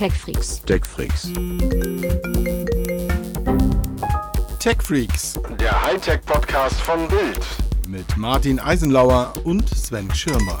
[0.00, 0.62] TechFreaks.
[0.64, 1.30] TechFreaks.
[4.58, 7.46] TechFreaks Der Hightech-Podcast von Bild.
[7.86, 10.56] mit Martin Eisenlauer und Sven Schirmer.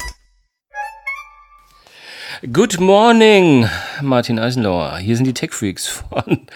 [2.52, 3.66] Good morning,
[4.02, 4.98] Martin Eisenlauer.
[4.98, 6.46] Hier sind die Tech Freaks von.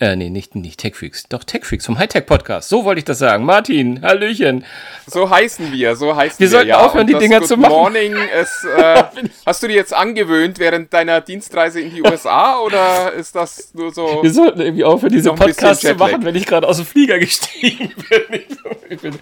[0.00, 1.24] Äh, nee, nicht, nicht Tech Freaks.
[1.28, 2.68] Doch, Tech Freaks vom Hightech Podcast.
[2.68, 3.44] So wollte ich das sagen.
[3.44, 4.64] Martin, Hallöchen.
[5.08, 6.50] So heißen wir, so heißen Wir wir.
[6.50, 7.72] sollten aufhören, Und die Dinger Good zu machen.
[7.72, 9.02] Morning ist, äh,
[9.44, 13.92] hast du dir jetzt angewöhnt während deiner Dienstreise in die USA oder ist das nur
[13.92, 14.22] so?
[14.22, 17.92] Wir sollten irgendwie aufhören, diese Podcasts zu machen, wenn ich gerade aus dem Flieger gestiegen
[19.02, 19.18] bin.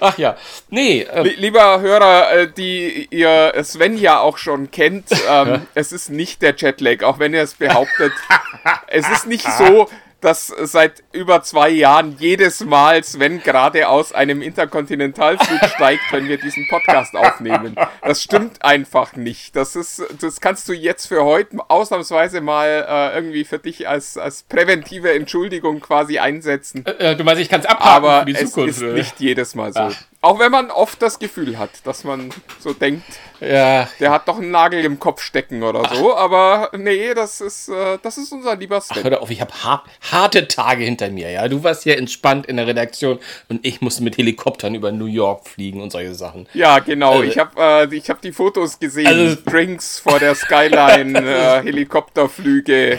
[0.00, 0.36] Ach ja.
[0.70, 5.92] Nee, äh, Li- Lieber Hörer, äh, die ihr Sven ja auch schon kennt, ähm, es
[5.92, 8.12] ist nicht der Jetlag, auch wenn er es behauptet.
[8.86, 9.86] es ist nicht so,
[10.24, 16.38] dass seit über zwei Jahren jedes Mal Sven gerade aus einem Interkontinentalflug steigt, wenn wir
[16.38, 17.76] diesen Podcast aufnehmen.
[18.02, 19.54] Das stimmt einfach nicht.
[19.54, 24.16] Das ist, das kannst du jetzt für heute ausnahmsweise mal äh, irgendwie für dich als,
[24.16, 26.86] als präventive Entschuldigung quasi einsetzen.
[26.86, 28.76] äh, du meinst, ich kann es abhaken Aber für die es Zukunft.
[28.78, 28.92] ist oder?
[28.94, 29.80] nicht jedes Mal so.
[29.80, 29.94] Ach.
[30.24, 33.04] Auch wenn man oft das Gefühl hat, dass man so denkt,
[33.40, 36.16] Ja, der hat doch einen Nagel im Kopf stecken oder so.
[36.16, 39.02] Aber nee, das ist, äh, das ist unser lieber Sven.
[39.04, 41.46] Hör doch auf, ich habe har harte Tage hinter mir, ja.
[41.48, 43.18] Du warst hier entspannt in der Redaktion
[43.50, 46.48] und ich musste mit Helikoptern über New York fliegen und solche Sachen.
[46.54, 47.12] Ja, genau.
[47.12, 47.60] Also- ich habe
[47.92, 49.06] äh, ich hab die Fotos gesehen.
[49.06, 52.98] Also- Drinks vor der Skyline, äh, Helikopterflüge.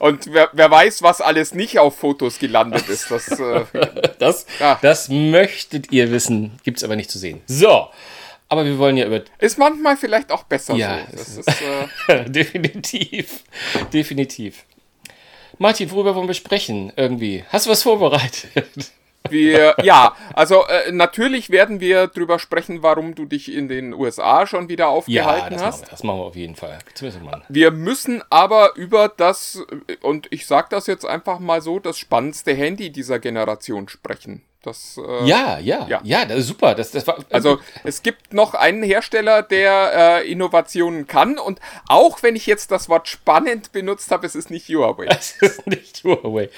[0.00, 3.10] Und wer, wer weiß, was alles nicht auf Fotos gelandet ist.
[3.10, 3.64] Das, äh,
[4.18, 4.78] Das, Ja.
[4.82, 7.40] das möchtet ihr wissen, gibt's aber nicht zu sehen.
[7.46, 7.88] So,
[8.48, 11.16] aber wir wollen ja über ist manchmal vielleicht auch besser Ja, so.
[11.16, 11.48] Das ist,
[12.08, 13.44] äh, definitiv,
[13.92, 14.64] definitiv.
[15.58, 16.92] Martin, worüber wollen wir sprechen?
[16.96, 17.44] Irgendwie.
[17.50, 18.46] Hast du was vorbereitet?
[19.28, 24.46] Wir, ja, also äh, natürlich werden wir drüber sprechen, warum du dich in den USA
[24.46, 25.80] schon wieder aufgehalten das, hast.
[25.80, 26.78] machen wir, das machen wir auf jeden Fall.
[27.48, 29.64] Wir müssen aber über das,
[30.00, 34.42] und ich sage das jetzt einfach mal so, das spannendste Handy dieser Generation sprechen.
[34.62, 36.24] Das, äh, Ja, ja, ja, Ja.
[36.26, 36.74] das ist super.
[36.74, 42.22] Das, das war, Also es gibt noch einen Hersteller, der äh, Innovationen kann und auch
[42.22, 45.06] wenn ich jetzt das Wort spannend benutzt habe, es ist nicht Huawei.
[45.08, 46.50] Das ist nicht Huawei.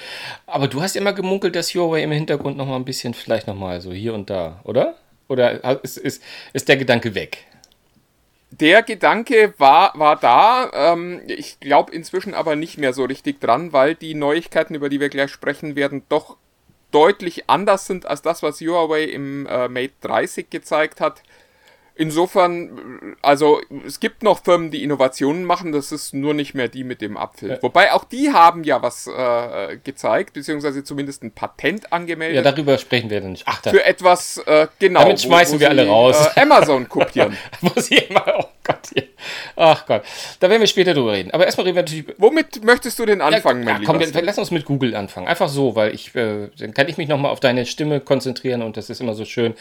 [0.45, 3.55] Aber du hast immer gemunkelt, dass Huawei im Hintergrund noch mal ein bisschen, vielleicht noch
[3.55, 4.95] mal so hier und da, oder?
[5.29, 7.45] Oder ist, ist, ist der Gedanke weg?
[8.51, 13.73] Der Gedanke war, war da, ähm, ich glaube inzwischen aber nicht mehr so richtig dran,
[13.73, 16.37] weil die Neuigkeiten, über die wir gleich sprechen werden, doch
[16.93, 21.23] deutlich anders sind als das, was Huawei im äh, Mate 30 gezeigt hat.
[21.95, 26.83] Insofern, also es gibt noch Firmen, die Innovationen machen, das ist nur nicht mehr die
[26.83, 27.59] mit dem Apfel.
[27.61, 32.79] Wobei auch die haben ja was äh, gezeigt, beziehungsweise zumindest ein Patent Ja, angemeldet darüber
[32.79, 33.43] sprechen wir dann nicht.
[33.45, 35.01] Ach, da für etwas, äh, genau.
[35.01, 36.29] Damit schmeißen wir alle sie, raus.
[36.35, 37.37] Äh, Amazon kopieren.
[37.61, 39.03] muss ich immer, oh Gott, hier.
[39.55, 40.03] Ach Gott.
[40.39, 41.31] Da werden wir später drüber reden.
[41.31, 44.21] Aber erstmal reden wir natürlich Womit möchtest du denn anfangen, ja, mein ja, komm, wir,
[44.21, 45.27] lass uns mit Google anfangen.
[45.27, 48.77] Einfach so, weil ich, äh, dann kann ich mich nochmal auf deine Stimme konzentrieren und
[48.77, 49.53] das ist immer so schön.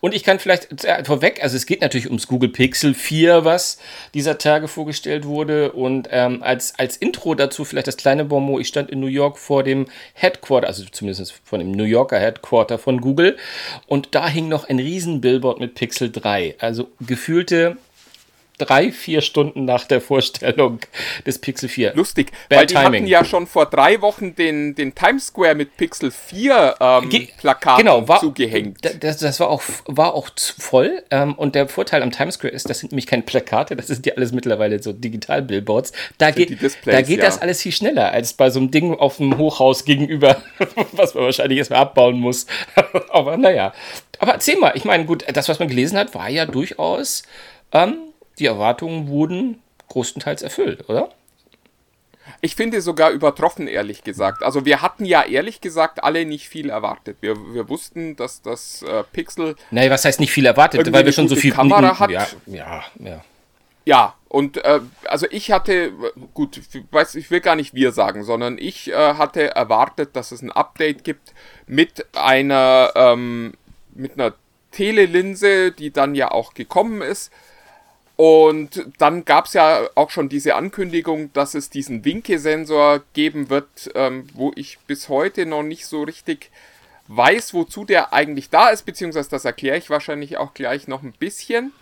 [0.00, 3.78] Und ich kann vielleicht äh, vorweg, also es geht natürlich ums Google Pixel 4, was
[4.12, 5.72] dieser Tage vorgestellt wurde.
[5.72, 8.60] Und ähm, als, als Intro dazu vielleicht das kleine Bonmot.
[8.60, 12.78] Ich stand in New York vor dem Headquarter, also zumindest von dem New Yorker Headquarter
[12.78, 13.38] von Google.
[13.86, 16.56] Und da hing noch ein riesen Billboard mit Pixel 3.
[16.58, 17.78] Also gefühlte
[18.60, 20.78] drei, vier Stunden nach der Vorstellung
[21.26, 21.94] des Pixel 4.
[21.94, 22.86] Lustig, Bad weil die timing.
[23.02, 27.28] hatten ja schon vor drei Wochen den, den Times Square mit Pixel 4 ähm, Ge-
[27.38, 28.84] Plakaten genau, war, zugehängt.
[28.84, 31.02] Da- Das, das war auch, war auch zu voll.
[31.10, 34.04] Ähm, und der Vorteil am Times Square ist, das sind nämlich keine Plakate, das sind
[34.06, 35.92] ja alles mittlerweile so Digital-Billboards.
[36.18, 36.50] Da, geht,
[36.84, 37.24] da geht ja.
[37.24, 40.42] das alles viel schneller als bei so einem Ding auf dem Hochhaus gegenüber,
[40.92, 42.46] was man wahrscheinlich erstmal abbauen muss.
[43.10, 43.72] Aber naja.
[44.18, 47.22] Aber erzähl mal, ich meine, gut, das, was man gelesen hat, war ja durchaus,
[47.72, 47.96] ähm,
[48.40, 51.10] die Erwartungen wurden größtenteils erfüllt, oder?
[52.40, 54.42] Ich finde sogar übertroffen, ehrlich gesagt.
[54.42, 57.18] Also wir hatten ja ehrlich gesagt alle nicht viel erwartet.
[57.20, 61.12] Wir, wir wussten, dass das äh, Pixel Naja, was heißt nicht viel erwartet, weil wir
[61.12, 62.10] schon so viel Kamera hat.
[62.10, 63.24] Ja, ja, ja.
[63.86, 65.92] Ja, und äh, also ich hatte, äh,
[66.34, 70.42] gut, weiß, ich will gar nicht wir sagen, sondern ich äh, hatte erwartet, dass es
[70.42, 71.34] ein Update gibt
[71.66, 73.54] mit einer, ähm,
[73.94, 74.34] mit einer
[74.70, 77.32] Telelinse, die dann ja auch gekommen ist.
[78.22, 83.90] Und dann gab es ja auch schon diese Ankündigung, dass es diesen Winke-Sensor geben wird,
[83.94, 86.50] ähm, wo ich bis heute noch nicht so richtig
[87.08, 91.14] weiß, wozu der eigentlich da ist, beziehungsweise das erkläre ich wahrscheinlich auch gleich noch ein
[91.18, 91.72] bisschen.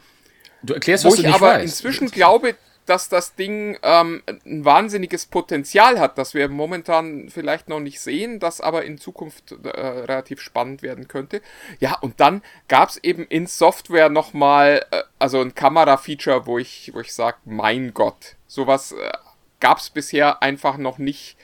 [0.62, 1.64] Du erklärst, Wo was du ich nicht aber weißt.
[1.64, 2.54] inzwischen glaube,
[2.88, 8.40] dass das Ding ähm, ein wahnsinniges Potenzial hat, das wir momentan vielleicht noch nicht sehen,
[8.40, 11.42] das aber in Zukunft äh, relativ spannend werden könnte.
[11.80, 16.90] Ja, und dann gab es eben in Software nochmal, äh, also ein Kamera-Feature, wo ich,
[16.94, 19.12] wo ich sage, mein Gott, sowas äh,
[19.60, 21.36] gab es bisher einfach noch nicht.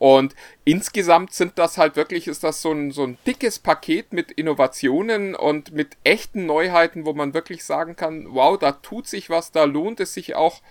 [0.00, 4.32] Und insgesamt sind das halt wirklich, ist das so ein, so ein dickes Paket mit
[4.32, 9.52] Innovationen und mit echten Neuheiten, wo man wirklich sagen kann, wow, da tut sich was,
[9.52, 10.62] da lohnt es sich auch,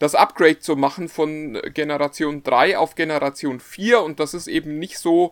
[0.00, 4.02] das Upgrade zu machen von Generation 3 auf Generation 4.
[4.02, 5.30] Und das ist eben nicht so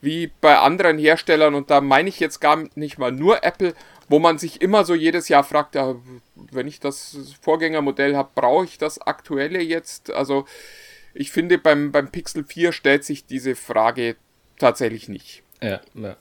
[0.00, 1.56] wie bei anderen Herstellern.
[1.56, 3.74] Und da meine ich jetzt gar nicht mal nur Apple,
[4.08, 5.96] wo man sich immer so jedes Jahr fragt, ja,
[6.36, 10.12] wenn ich das Vorgängermodell habe, brauche ich das aktuelle jetzt?
[10.12, 10.44] Also
[11.14, 14.16] ich finde, beim, beim Pixel 4 stellt sich diese Frage
[14.58, 15.42] tatsächlich nicht.
[15.62, 16.16] Ja, ja.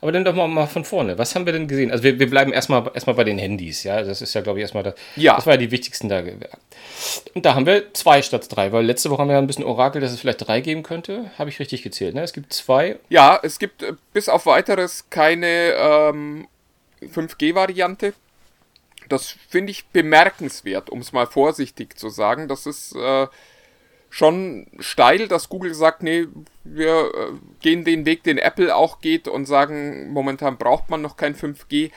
[0.00, 1.18] Aber dann doch mal, mal von vorne.
[1.18, 1.90] Was haben wir denn gesehen?
[1.90, 4.02] Also wir, wir bleiben erstmal erstmal bei den Handys, ja.
[4.02, 4.94] Das ist ja, glaube ich, erstmal das.
[5.16, 5.34] Ja.
[5.34, 6.22] Das war ja die wichtigsten da.
[7.34, 10.00] Und da haben wir zwei statt drei, weil letzte Woche haben wir ein bisschen Orakel,
[10.00, 11.30] dass es vielleicht drei geben könnte.
[11.38, 12.22] Habe ich richtig gezählt, ne?
[12.22, 12.98] Es gibt zwei.
[13.08, 16.46] Ja, es gibt äh, bis auf weiteres keine ähm,
[17.02, 18.14] 5G-Variante.
[19.08, 22.46] Das finde ich bemerkenswert, um es mal vorsichtig zu sagen.
[22.46, 22.94] Das ist.
[22.94, 23.26] Äh,
[24.14, 26.28] schon steil, dass Google sagt, nee,
[26.62, 31.16] wir äh, gehen den Weg, den Apple auch geht und sagen, momentan braucht man noch
[31.16, 31.90] kein 5G.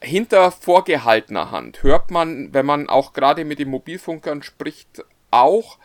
[0.00, 5.78] Hinter vorgehaltener Hand hört man, wenn man auch gerade mit den Mobilfunkern spricht, auch,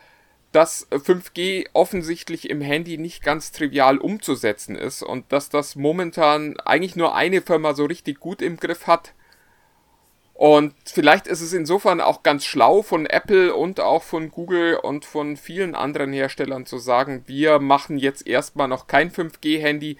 [0.51, 6.95] dass 5G offensichtlich im Handy nicht ganz trivial umzusetzen ist und dass das momentan eigentlich
[6.95, 9.13] nur eine Firma so richtig gut im Griff hat
[10.35, 15.05] und vielleicht ist es insofern auch ganz schlau von Apple und auch von Google und
[15.05, 19.95] von vielen anderen Herstellern zu sagen, wir machen jetzt erstmal noch kein 5G-Handy,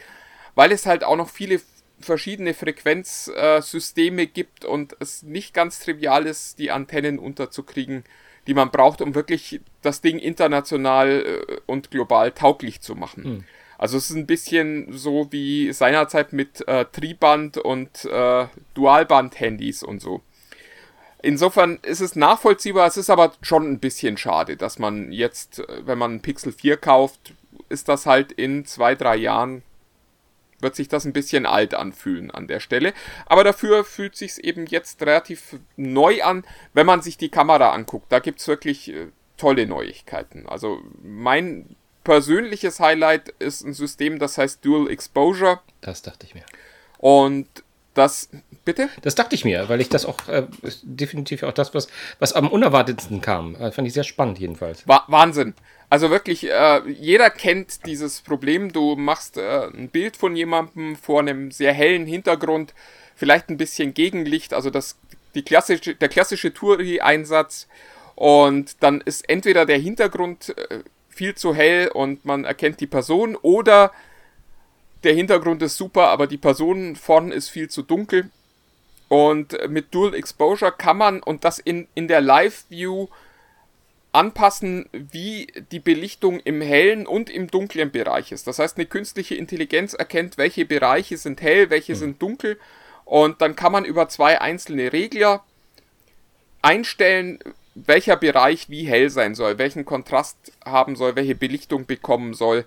[0.54, 1.62] weil es halt auch noch viele
[2.02, 8.04] verschiedene Frequenzsysteme äh, gibt und es nicht ganz trivial ist, die Antennen unterzukriegen,
[8.46, 13.24] die man braucht, um wirklich das Ding international äh, und global tauglich zu machen.
[13.24, 13.44] Hm.
[13.78, 20.02] Also es ist ein bisschen so wie seinerzeit mit äh, Triband und äh, Dualband-Handys und
[20.02, 20.22] so.
[21.22, 25.86] Insofern ist es nachvollziehbar, es ist aber schon ein bisschen schade, dass man jetzt, äh,
[25.86, 27.34] wenn man ein Pixel 4 kauft,
[27.70, 29.64] ist das halt in zwei, drei Jahren,
[30.60, 32.94] wird sich das ein bisschen alt anfühlen an der Stelle.
[33.26, 38.12] Aber dafür fühlt sich eben jetzt relativ neu an, wenn man sich die Kamera anguckt.
[38.12, 39.08] Da gibt es wirklich äh,
[39.38, 40.48] tolle Neuigkeiten.
[40.48, 41.76] Also mein
[42.06, 45.60] persönliches Highlight ist ein System, das heißt Dual Exposure.
[45.82, 46.46] Das dachte ich mir.
[47.00, 47.48] Und
[47.94, 48.30] das,
[48.64, 48.90] bitte?
[49.02, 50.48] Das dachte ich mir, weil ich das auch äh,
[50.84, 51.88] definitiv auch das, was,
[52.20, 53.56] was am unerwartetsten kam.
[53.56, 54.88] Äh, fand ich sehr spannend jedenfalls.
[54.88, 55.54] Wa Wahnsinn.
[55.90, 58.72] Also wirklich, äh, jeder kennt dieses Problem.
[58.72, 62.74] Du machst äh, ein Bild von jemandem vor einem sehr hellen Hintergrund,
[63.16, 64.98] vielleicht ein bisschen Gegenlicht, also das,
[65.36, 67.68] die klassische, der klassische Turi-Einsatz.
[68.16, 70.84] Und dann ist entweder der Hintergrund äh,
[71.16, 73.92] viel zu hell und man erkennt die Person oder
[75.04, 78.30] der Hintergrund ist super, aber die Person vorn ist viel zu dunkel.
[79.08, 83.08] Und mit Dual Exposure kann man und das in, in der Live-View
[84.12, 88.48] anpassen, wie die Belichtung im hellen und im dunklen Bereich ist.
[88.48, 91.98] Das heißt, eine künstliche Intelligenz erkennt, welche Bereiche sind hell, welche mhm.
[91.98, 92.60] sind dunkel.
[93.04, 95.44] Und dann kann man über zwei einzelne Regler
[96.62, 97.40] einstellen,
[97.76, 102.66] welcher Bereich wie hell sein soll, welchen Kontrast haben soll, welche Belichtung bekommen soll.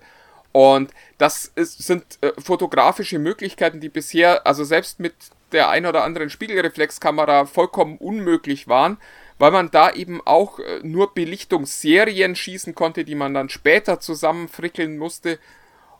[0.51, 5.13] Und das ist, sind äh, fotografische Möglichkeiten, die bisher, also selbst mit
[5.51, 8.97] der ein oder anderen Spiegelreflexkamera vollkommen unmöglich waren,
[9.39, 14.97] weil man da eben auch äh, nur Belichtungsserien schießen konnte, die man dann später zusammenfrickeln
[14.97, 15.39] musste.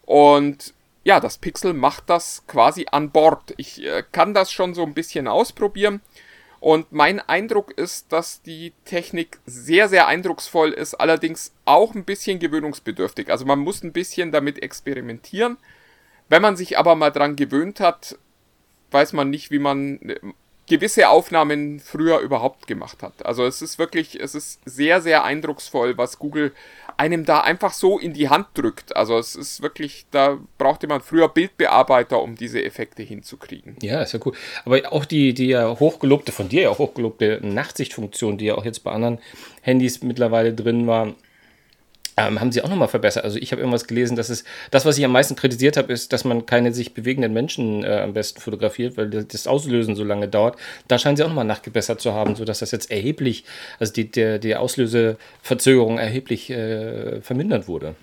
[0.06, 3.54] Und ja, das Pixel macht das quasi an Bord.
[3.58, 6.02] Ich äh, kann das schon so ein bisschen ausprobieren.
[6.60, 12.40] Und mein Eindruck ist, dass die Technik sehr, sehr eindrucksvoll ist, allerdings auch ein bisschen
[12.40, 13.32] gewöhnungsbedürftig.
[13.32, 15.58] Also man muss ein bisschen damit experimentieren.
[16.28, 18.18] Wenn man sich aber mal dran gewöhnt hat,
[18.92, 20.00] weiß man nicht, wie man
[20.70, 23.26] gewisse Aufnahmen früher überhaupt gemacht hat.
[23.26, 26.54] Also es ist wirklich, es ist sehr, sehr eindrucksvoll, was Google
[26.96, 28.96] einem da einfach so in die Hand drückt.
[28.96, 33.78] Also es ist wirklich, da brauchte man früher Bildbearbeiter, um diese Effekte hinzukriegen.
[33.82, 34.34] Ja, ist ja cool.
[34.66, 38.84] Aber auch die, die ja hochgelobte, von dir ja hochgelobte Nachtsichtfunktion, die ja auch jetzt
[38.84, 39.20] bei anderen
[39.62, 41.16] Handys mittlerweile drin war,
[42.28, 43.24] ähm, haben sie auch nochmal verbessert.
[43.24, 46.12] Also ich habe irgendwas gelesen, dass es, das, was ich am meisten kritisiert habe, ist,
[46.14, 50.28] dass man keine sich bewegenden Menschen äh, am besten fotografiert, weil das Auslösen so lange
[50.28, 50.58] dauert.
[50.88, 53.46] Da scheinen sie auch nochmal nachgebessert zu haben, sodass das jetzt erheblich,
[53.80, 57.96] also die, der, die Auslöseverzögerung erheblich äh, vermindert wurde.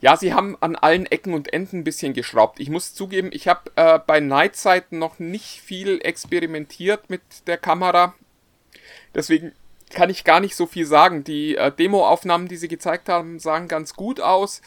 [0.00, 2.60] Ja, sie haben an allen Ecken und Enden ein bisschen geschraubt.
[2.60, 8.14] Ich muss zugeben, ich habe äh, bei Nightsight noch nicht viel experimentiert mit der Kamera.
[9.14, 9.52] Deswegen
[9.90, 11.24] kann ich gar nicht so viel sagen.
[11.24, 14.62] Die äh, Demo-Aufnahmen, die sie gezeigt haben, sahen ganz gut aus.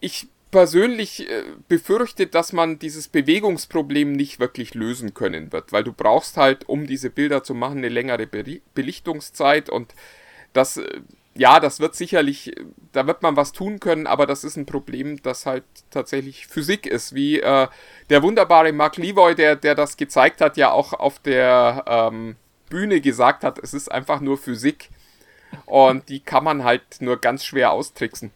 [0.00, 5.92] Ich persönlich äh, befürchte, dass man dieses Bewegungsproblem nicht wirklich lösen können wird, weil du
[5.92, 9.94] brauchst halt, um diese Bilder zu machen, eine längere Be Belichtungszeit und
[10.52, 11.00] das äh,
[11.38, 12.52] ja, das wird sicherlich,
[12.92, 16.86] da wird man was tun können, aber das ist ein Problem, das halt tatsächlich Physik
[16.86, 17.68] ist, wie äh,
[18.08, 22.36] der wunderbare Mark Levoy, der, der das gezeigt hat, ja auch auf der ähm,
[22.68, 24.90] Bühne gesagt hat, es ist einfach nur Physik
[25.66, 28.30] und die kann man halt nur ganz schwer austricksen.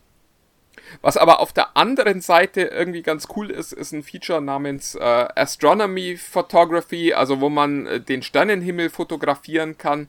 [1.03, 5.29] Was aber auf der anderen Seite irgendwie ganz cool ist, ist ein Feature namens äh,
[5.37, 10.09] Astronomy Photography, also wo man äh, den Sternenhimmel fotografieren kann.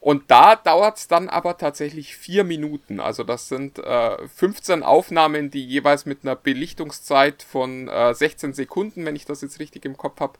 [0.00, 3.00] Und da dauert es dann aber tatsächlich vier Minuten.
[3.00, 9.06] Also das sind äh, 15 Aufnahmen, die jeweils mit einer Belichtungszeit von äh, 16 Sekunden,
[9.06, 10.38] wenn ich das jetzt richtig im Kopf habe,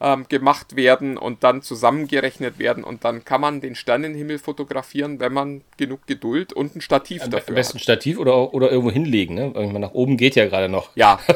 [0.00, 5.32] ähm, gemacht werden und dann zusammengerechnet werden und dann kann man den Sternenhimmel fotografieren, wenn
[5.32, 7.76] man genug Geduld und ein Stativ Am dafür besten hat.
[7.76, 9.52] ein Stativ oder, oder irgendwo hinlegen, ne?
[9.54, 10.90] Irgendwann nach oben geht ja gerade noch.
[10.94, 11.18] Ja,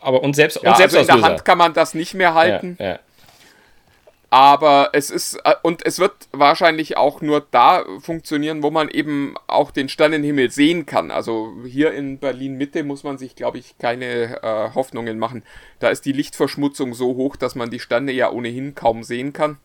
[0.00, 2.34] Aber und selbst, ja und selbst also in der Hand kann man das nicht mehr
[2.34, 2.76] halten.
[2.80, 2.98] ja, ja.
[4.32, 9.34] Aber es ist, äh, und es wird wahrscheinlich auch nur da funktionieren, wo man eben
[9.48, 11.10] auch den Sternenhimmel sehen kann.
[11.10, 15.42] Also hier in Berlin Mitte muss man sich, glaube ich, keine äh, Hoffnungen machen.
[15.80, 19.58] Da ist die Lichtverschmutzung so hoch, dass man die Sterne ja ohnehin kaum sehen kann.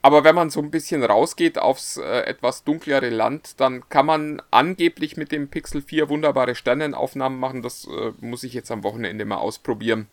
[0.00, 4.40] Aber wenn man so ein bisschen rausgeht aufs äh, etwas dunklere Land, dann kann man
[4.50, 7.60] angeblich mit dem Pixel 4 wunderbare Sternenaufnahmen machen.
[7.60, 10.06] Das äh, muss ich jetzt am Wochenende mal ausprobieren.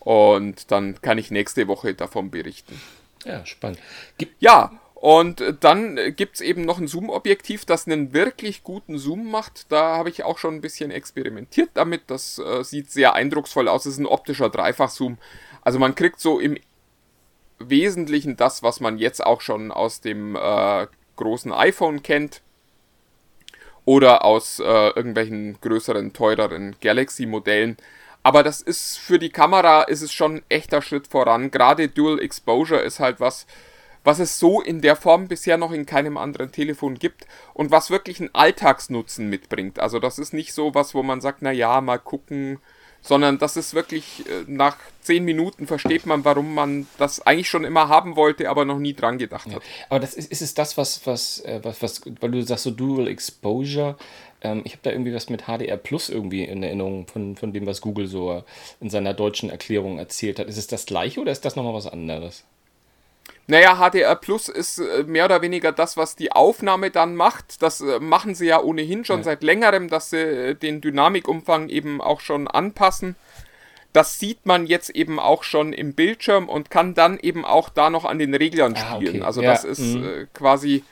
[0.00, 2.80] Und dann kann ich nächste Woche davon berichten.
[3.24, 3.78] ja, spannend.
[4.16, 9.30] Gibt, Ja, und dann äh, gibt's eben noch ein Zoom-Objektiv, das einen wirklich guten Zoom
[9.30, 9.70] macht.
[9.70, 12.02] Da habe ich auch schon ein bisschen experimentiert damit.
[12.08, 13.86] Das äh, sieht sehr eindrucksvoll aus.
[13.86, 15.18] Es ist ein optischer Dreifach-Zoom.
[15.62, 16.58] Also man kriegt so im
[17.60, 22.42] Wesentlichen das, was man jetzt auch schon aus dem äh, großen iPhone kennt.
[23.84, 27.76] Oder aus äh, irgendwelchen größeren, teureren Galaxy-Modellen.
[28.28, 31.50] Aber das ist für die Kamera ist es schon ein echter Schritt voran.
[31.50, 33.46] Gerade Dual Exposure ist halt was,
[34.04, 37.88] was es so in der Form bisher noch in keinem anderen Telefon gibt und was
[37.88, 39.78] wirklich einen Alltagsnutzen mitbringt.
[39.78, 42.60] Also das ist nicht so was, wo man sagt, na ja, mal gucken,
[43.00, 47.64] sondern das ist wirklich äh, nach zehn Minuten versteht man, warum man das eigentlich schon
[47.64, 49.62] immer haben wollte, aber noch nie dran gedacht hat.
[49.88, 52.70] aber das ist, ist es das, was, was, äh, was, was, weil du sagst so
[52.72, 53.96] Dual Exposure,
[54.42, 57.66] ähm, ich habe da irgendwie was mit HDR Plus irgendwie in Erinnerung von, von dem,
[57.66, 58.44] was Google so
[58.80, 60.48] in seiner deutschen Erklärung erzählt hat.
[60.48, 62.44] Ist es das gleiche oder ist das nochmal was anderes?
[63.46, 67.62] Naja, HDR Plus ist äh, mehr oder weniger das, was die Aufnahme dann macht.
[67.62, 69.24] Das äh, machen sie ja ohnehin schon Ja.
[69.24, 73.16] seit längerem, dass sie äh, den Dynamikumfang eben auch schon anpassen.
[73.94, 77.88] Das sieht man jetzt eben auch schon im Bildschirm und kann dann eben auch da
[77.88, 79.16] noch an den Reglern Ah, spielen.
[79.16, 79.22] okay.
[79.22, 80.28] Also Ja, das ist mhm.
[80.34, 80.84] quasi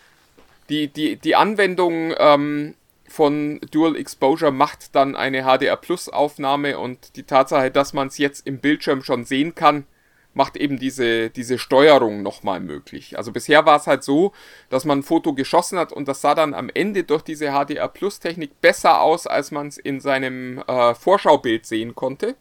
[0.70, 2.74] die, die, die Anwendung ähm,
[3.16, 8.18] von Dual Exposure macht dann eine HDR Plus Aufnahme und die Tatsache, dass man es
[8.18, 9.86] jetzt im Bildschirm schon sehen kann,
[10.34, 13.16] macht eben diese, diese Steuerung nochmal möglich.
[13.16, 14.32] Also bisher war es halt so,
[14.68, 17.88] dass man ein Foto geschossen hat und das sah dann am Ende durch diese HDR
[17.88, 22.36] Plus Technik besser aus, als man es in seinem äh, Vorschaubild sehen konnte.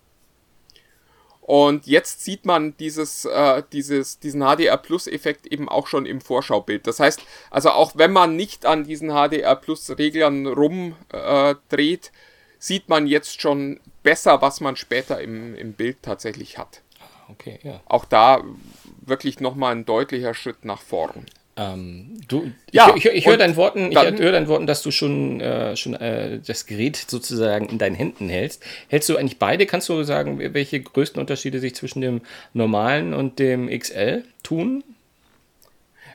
[1.48, 6.20] Und jetzt sieht man dieses, äh, dieses, diesen HDR Plus Effekt eben auch schon im
[6.20, 6.88] Vorschaubild.
[6.88, 7.22] Das heißt,
[7.52, 12.18] also auch wenn man nicht an diesen HDR Plus Reglern rumdreht, äh,
[12.58, 16.82] sieht man jetzt schon besser, was man später im, im Bild tatsächlich hat.
[17.30, 17.80] Okay, ja.
[17.86, 18.44] Auch da
[19.06, 21.28] wirklich nochmal ein deutlicher Schritt nach vorn.
[21.58, 24.92] Ähm, du, Ja, ich, ich, ich höre deinen Worten, ich höre deinen Worten, dass du
[24.92, 28.64] schon, äh, schon äh, das Gerät sozusagen in deinen Händen hältst.
[28.90, 29.66] Hältst du eigentlich beide?
[29.66, 32.22] Kannst du sagen, welche größten Unterschiede sich zwischen dem
[32.54, 34.84] normalen und dem XL tun?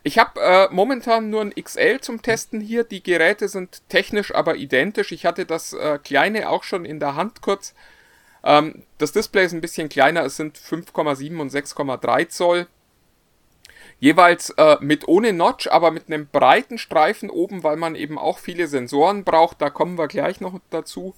[0.02, 2.84] Ich habe äh, momentan nur ein XL zum Testen hier.
[2.84, 5.12] Die Geräte sind technisch aber identisch.
[5.12, 7.74] Ich hatte das äh, kleine auch schon in der Hand kurz.
[8.42, 10.24] Ähm, das Display ist ein bisschen kleiner.
[10.24, 12.66] Es sind 5,7 und 6,3 Zoll.
[14.00, 18.38] Jeweils äh, mit ohne Notch, aber mit einem breiten Streifen oben, weil man eben auch
[18.38, 19.60] viele Sensoren braucht.
[19.60, 21.14] Da kommen wir gleich noch dazu.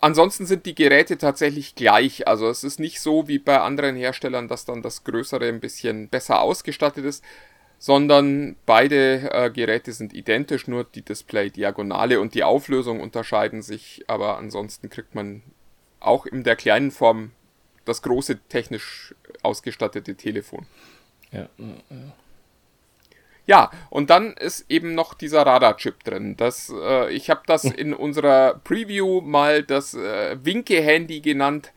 [0.00, 2.28] Ansonsten sind die Geräte tatsächlich gleich.
[2.28, 6.08] Also es ist nicht so wie bei anderen Herstellern, dass dann das Größere ein bisschen
[6.08, 7.24] besser ausgestattet ist,
[7.78, 14.04] sondern beide äh, Geräte sind identisch, nur die Display-Diagonale und die Auflösung unterscheiden sich.
[14.06, 15.42] Aber ansonsten kriegt man
[15.98, 17.32] auch in der kleinen Form
[17.84, 20.66] das große technisch ausgestattete Telefon.
[21.32, 21.48] Ja.
[23.46, 26.36] Ja, und dann ist eben noch dieser Radarchip drin.
[26.36, 31.72] Das, äh, ich habe das in unserer Preview mal das äh, Winke-Handy genannt,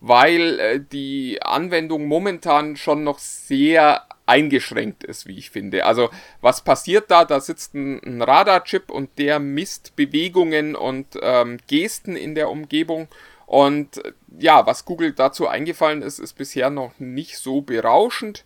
[0.00, 5.84] weil äh, die Anwendung momentan schon noch sehr eingeschränkt ist, wie ich finde.
[5.84, 6.10] Also
[6.40, 7.24] was passiert da?
[7.24, 13.06] Da sitzt ein, ein Radarchip und der misst Bewegungen und ähm, Gesten in der Umgebung.
[13.46, 18.44] Und äh, ja, was Google dazu eingefallen ist, ist bisher noch nicht so berauschend.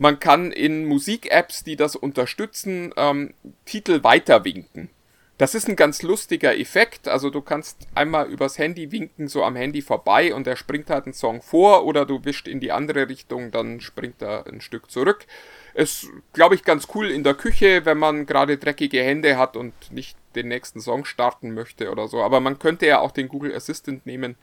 [0.00, 3.34] Man kann in Musik-Apps, die das unterstützen, ähm,
[3.66, 4.88] Titel weiterwinken.
[5.36, 7.06] Das ist ein ganz lustiger Effekt.
[7.06, 11.04] Also du kannst einmal übers Handy winken, so am Handy vorbei und er springt halt
[11.04, 14.90] einen Song vor oder du wischt in die andere Richtung, dann springt er ein Stück
[14.90, 15.26] zurück.
[15.74, 19.74] Ist, glaube ich, ganz cool in der Küche, wenn man gerade dreckige Hände hat und
[19.92, 22.22] nicht den nächsten Song starten möchte oder so.
[22.22, 24.36] Aber man könnte ja auch den Google Assistant nehmen.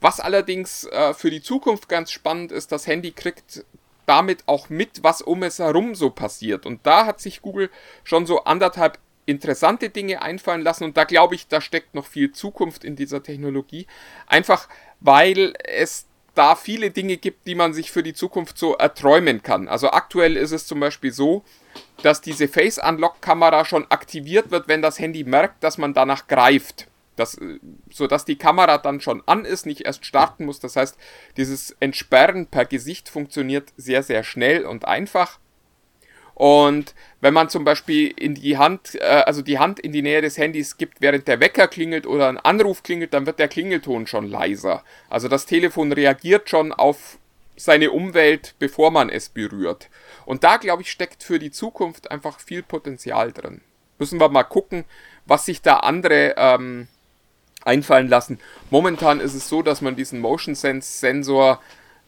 [0.00, 3.64] Was allerdings äh, für die Zukunft ganz spannend ist, das Handy kriegt
[4.12, 6.66] damit auch mit, was um es herum so passiert.
[6.66, 7.70] Und da hat sich Google
[8.04, 12.30] schon so anderthalb interessante Dinge einfallen lassen und da glaube ich, da steckt noch viel
[12.32, 13.86] Zukunft in dieser Technologie.
[14.26, 14.68] Einfach
[15.00, 19.66] weil es da viele Dinge gibt, die man sich für die Zukunft so erträumen kann.
[19.66, 21.42] Also aktuell ist es zum Beispiel so,
[22.02, 26.86] dass diese Face-Unlock-Kamera schon aktiviert wird, wenn das Handy merkt, dass man danach greift.
[27.22, 27.58] Das, äh,
[27.90, 30.60] sodass die Kamera dann schon an ist, nicht erst starten muss.
[30.60, 30.96] Das heißt,
[31.36, 35.38] dieses Entsperren per Gesicht funktioniert sehr, sehr schnell und einfach.
[36.34, 40.22] Und wenn man zum Beispiel in die Hand, äh, also die Hand in die Nähe
[40.22, 44.06] des Handys gibt, während der Wecker klingelt oder ein Anruf klingelt, dann wird der Klingelton
[44.06, 44.82] schon leiser.
[45.08, 47.18] Also das Telefon reagiert schon auf
[47.56, 49.88] seine Umwelt, bevor man es berührt.
[50.24, 53.60] Und da, glaube ich, steckt für die Zukunft einfach viel Potenzial drin.
[53.98, 54.84] Müssen wir mal gucken,
[55.26, 56.88] was sich da andere ähm,
[57.64, 58.38] einfallen lassen.
[58.70, 61.60] Momentan ist es so, dass man diesen Motion Sense Sensor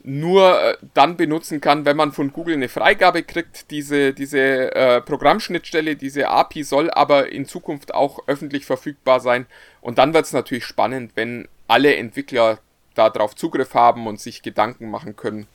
[0.05, 3.71] nur äh, dann benutzen kann, wenn man von Google eine Freigabe kriegt.
[3.71, 9.47] Diese, diese äh, Programmschnittstelle, diese API soll aber in Zukunft auch öffentlich verfügbar sein.
[9.81, 12.59] Und dann wird es natürlich spannend, wenn alle Entwickler
[12.93, 15.47] darauf Zugriff haben und sich Gedanken machen können,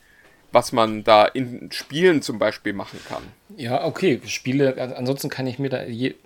[0.53, 3.23] was man da in Spielen zum Beispiel machen kann.
[3.57, 6.17] Ja, okay, Spiele, ansonsten kann ich mir da je,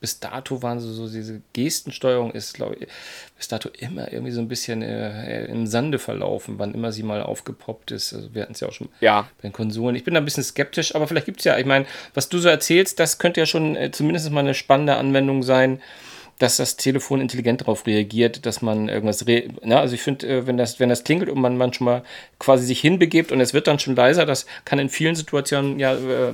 [0.00, 2.88] bis dato waren so, so diese Gestensteuerung ist, glaube ich,
[3.36, 7.22] bis dato immer irgendwie so ein bisschen äh, im Sande verlaufen, wann immer sie mal
[7.22, 8.14] aufgepoppt ist.
[8.14, 9.28] Also wir hatten es ja auch schon ja.
[9.40, 9.96] bei den Konsolen.
[9.96, 12.38] Ich bin da ein bisschen skeptisch, aber vielleicht gibt es ja, ich meine, was du
[12.38, 15.80] so erzählst, das könnte ja schon äh, zumindest mal eine spannende Anwendung sein
[16.40, 19.26] dass das Telefon intelligent darauf reagiert, dass man irgendwas.
[19.26, 22.02] Re Na, also ich finde, äh, wenn das, wenn das klingelt und man manchmal
[22.38, 25.94] quasi sich hinbegibt und es wird dann schon leiser, das kann in vielen Situationen ja
[25.94, 26.32] äh,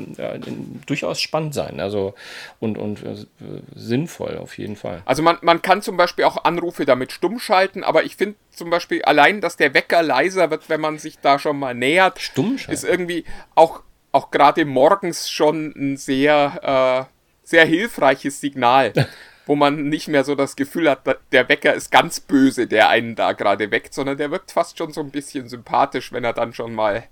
[0.86, 1.80] durchaus spannend sein.
[1.80, 2.14] Also
[2.60, 3.26] und, und äh,
[3.74, 5.02] sinnvoll auf jeden Fall.
[5.06, 8.70] Also man, man kann zum Beispiel auch Anrufe damit stumm schalten, aber ich finde zum
[8.70, 12.58] Beispiel allein, dass der Wecker leiser wird, wenn man sich da schon mal nähert, stumm
[12.68, 13.24] ist irgendwie
[13.56, 18.92] auch, auch gerade morgens schon ein sehr, äh, sehr hilfreiches Signal.
[19.46, 21.00] wo man nicht mehr so das Gefühl hat,
[21.32, 24.92] der Wecker ist ganz böse, der einen da gerade weckt, sondern der wirkt fast schon
[24.92, 27.04] so ein bisschen sympathisch, wenn er dann schon mal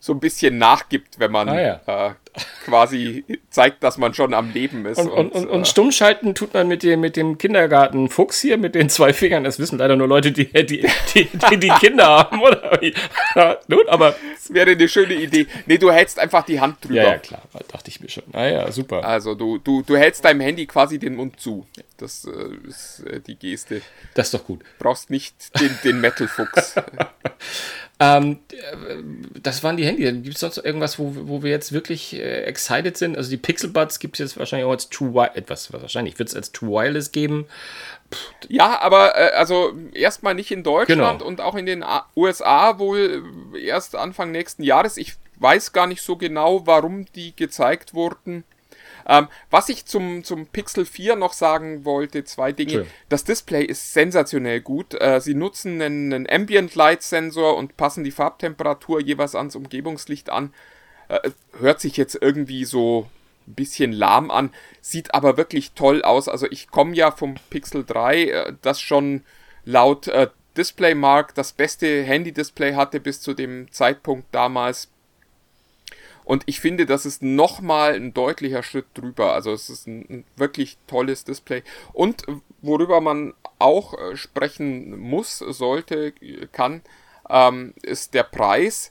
[0.00, 2.08] so ein bisschen nachgibt, wenn man ah, ja.
[2.08, 2.14] äh,
[2.64, 4.98] quasi zeigt, dass man schon am Leben ist.
[4.98, 8.58] Und, und, und, und äh, stummschalten tut man mit dem, mit dem Kindergarten Fuchs hier,
[8.58, 9.44] mit den zwei Fingern.
[9.44, 12.80] Das wissen leider nur Leute, die die, die, die, die Kinder haben, oder?
[13.34, 14.14] Ja, nun, aber.
[14.34, 15.46] Das wäre eine schöne Idee.
[15.66, 16.96] Nee, du hältst einfach die Hand drüber.
[16.96, 18.24] Ja, ja klar, dachte ich mir schon.
[18.32, 19.04] Naja, ah, super.
[19.04, 21.66] Also du, du, du hältst deinem Handy quasi den Mund zu.
[21.96, 23.80] Das äh, ist äh, die Geste.
[24.14, 24.62] Das ist doch gut.
[24.78, 26.74] Brauchst nicht den, den Metal-Fuchs.
[28.00, 28.40] Ähm,
[29.40, 30.02] das waren die Handy.
[30.02, 33.16] Gibt es sonst irgendwas, wo, wo wir jetzt wirklich äh, excited sind?
[33.16, 36.28] Also die Pixel Buds gibt es jetzt wahrscheinlich auch als True Wireless, etwas wahrscheinlich wird
[36.28, 37.46] es als True Wireless geben.
[38.12, 38.32] Pff.
[38.48, 41.24] Ja, aber äh, also erstmal nicht in Deutschland genau.
[41.24, 41.84] und auch in den
[42.16, 43.22] USA wohl
[43.60, 44.96] erst Anfang nächsten Jahres.
[44.96, 48.44] Ich weiß gar nicht so genau, warum die gezeigt wurden.
[49.06, 52.72] Ähm, was ich zum, zum Pixel 4 noch sagen wollte, zwei Dinge.
[52.72, 52.86] Schön.
[53.08, 54.94] Das Display ist sensationell gut.
[55.00, 60.30] Äh, sie nutzen einen, einen Ambient Light Sensor und passen die Farbtemperatur jeweils ans Umgebungslicht
[60.30, 60.52] an.
[61.08, 63.08] Äh, hört sich jetzt irgendwie so
[63.46, 66.28] ein bisschen lahm an, sieht aber wirklich toll aus.
[66.28, 69.22] Also ich komme ja vom Pixel 3, äh, das schon
[69.64, 74.88] laut äh, Displaymark das beste Handy-Display hatte bis zu dem Zeitpunkt damals.
[76.24, 79.34] Und ich finde, das ist nochmal ein deutlicher Schritt drüber.
[79.34, 81.62] Also es ist ein, ein wirklich tolles Display.
[81.92, 82.24] Und
[82.62, 86.12] worüber man auch äh, sprechen muss, sollte,
[86.52, 86.82] kann,
[87.28, 88.90] ähm, ist der Preis.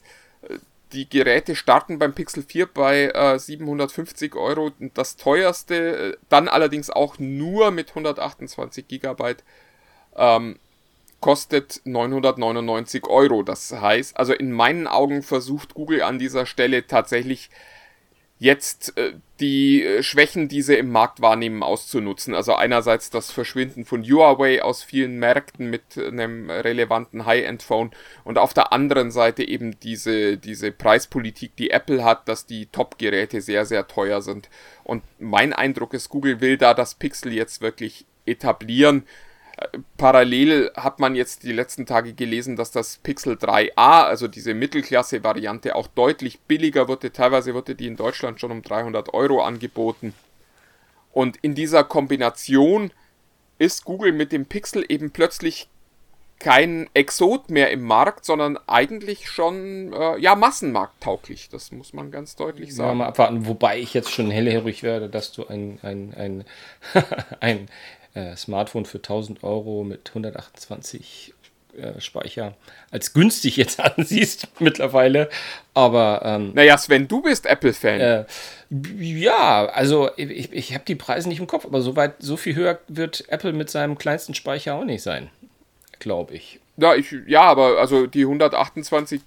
[0.94, 4.70] Die Geräte starten beim Pixel 4 bei äh, 750 Euro.
[4.94, 9.42] Das teuerste, äh, dann allerdings auch nur mit 128 Gigabyte.
[10.14, 10.60] Ähm,
[11.24, 13.42] kostet 999 Euro.
[13.42, 17.48] Das heißt, also in meinen Augen versucht Google an dieser Stelle tatsächlich
[18.38, 22.34] jetzt äh, die äh, Schwächen, die sie im Markt wahrnehmen, auszunutzen.
[22.34, 27.92] Also einerseits das Verschwinden von Huawei aus vielen Märkten mit einem relevanten High-End-Phone
[28.24, 33.40] und auf der anderen Seite eben diese, diese Preispolitik, die Apple hat, dass die Top-Geräte
[33.40, 34.50] sehr, sehr teuer sind.
[34.82, 39.04] Und mein Eindruck ist, Google will da das Pixel jetzt wirklich etablieren
[39.96, 45.76] parallel hat man jetzt die letzten Tage gelesen, dass das Pixel 3a, also diese Mittelklasse-Variante,
[45.76, 47.12] auch deutlich billiger wurde.
[47.12, 50.14] Teilweise wurde die in Deutschland schon um 300 Euro angeboten.
[51.12, 52.90] Und in dieser Kombination
[53.58, 55.68] ist Google mit dem Pixel eben plötzlich
[56.40, 61.48] kein Exot mehr im Markt, sondern eigentlich schon äh, ja massenmarkttauglich.
[61.48, 62.90] Das muss man ganz deutlich sagen.
[62.90, 66.44] Ja, mal abwarten, wobei ich jetzt schon hellhörig werde, dass du ein, ein, ein,
[67.40, 67.68] ein
[68.14, 71.34] äh, Smartphone für 1000 Euro mit 128
[71.76, 72.54] äh, Speicher
[72.90, 75.28] als günstig jetzt ansiehst mittlerweile.
[75.74, 78.00] Aber ähm, naja, Sven, du bist Apple-Fan.
[78.00, 78.24] Äh,
[78.70, 82.54] ja, also ich, ich habe die Preise nicht im Kopf, aber so weit, so viel
[82.54, 85.30] höher wird Apple mit seinem kleinsten Speicher auch nicht sein,
[85.98, 86.60] glaube ich.
[86.76, 89.22] Ja, ich, ja, aber also die 128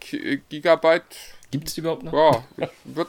[0.49, 1.03] Gigabyte.
[1.51, 2.43] Gibt es überhaupt noch?
[2.57, 3.07] Ja, wird,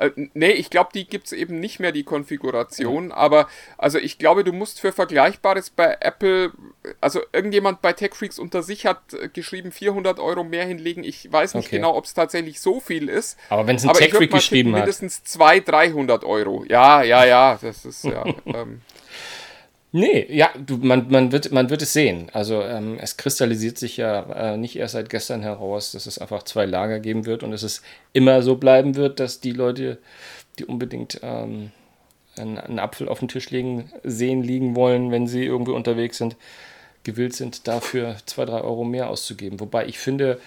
[0.00, 3.06] äh, nee, ich glaube, die gibt es eben nicht mehr, die Konfiguration.
[3.06, 3.12] Mhm.
[3.12, 6.52] Aber also ich glaube, du musst für Vergleichbares bei Apple,
[7.00, 11.04] also irgendjemand bei TechFreaks unter sich hat äh, geschrieben, 400 Euro mehr hinlegen.
[11.04, 11.76] Ich weiß nicht okay.
[11.76, 13.38] genau, ob es tatsächlich so viel ist.
[13.50, 14.80] Aber wenn es ein TechFreak geschrieben hat.
[14.80, 16.64] Mindestens 200, 300 Euro.
[16.66, 18.24] Ja, ja, ja, das ist ja.
[18.46, 18.80] ähm,
[19.92, 22.28] Nee, ja, du, man, man, wird, man wird es sehen.
[22.32, 26.44] Also ähm, es kristallisiert sich ja äh, nicht erst seit gestern heraus, dass es einfach
[26.44, 29.98] zwei Lager geben wird und dass es immer so bleiben wird, dass die Leute,
[30.58, 31.72] die unbedingt ähm,
[32.36, 36.36] einen, einen, Apfel auf den Tisch legen, sehen, liegen wollen, wenn sie irgendwie unterwegs sind,
[37.02, 39.58] gewillt sind, dafür zwei, drei Euro mehr auszugeben.
[39.58, 40.40] Wobei ich finde,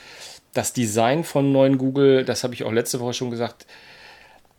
[0.54, 3.66] das Design von neuen Google, das habe ich auch letzte Woche schon gesagt,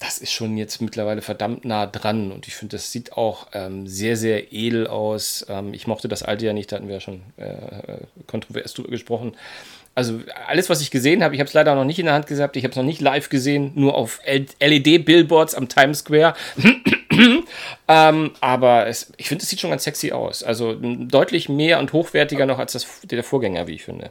[0.05, 3.87] das ist schon jetzt mittlerweile verdammt nah dran und ich finde, das sieht auch ähm,
[3.87, 5.47] sehr, sehr edel aus.
[5.49, 8.90] Ähm, ich mochte das alte ja nicht, da hatten wir ja schon äh, kontrovers drüber
[8.90, 9.35] gesprochen.
[9.95, 12.27] Also alles, was ich gesehen habe, ich habe es leider noch nicht in der Hand
[12.27, 16.35] gehabt, ich habe es noch nicht live gesehen, nur auf LED-Billboards am Times Square.
[17.88, 20.43] ähm, aber es, ich finde, es sieht schon ganz sexy aus.
[20.43, 24.11] Also deutlich mehr und hochwertiger noch als das, der Vorgänger, wie ich finde.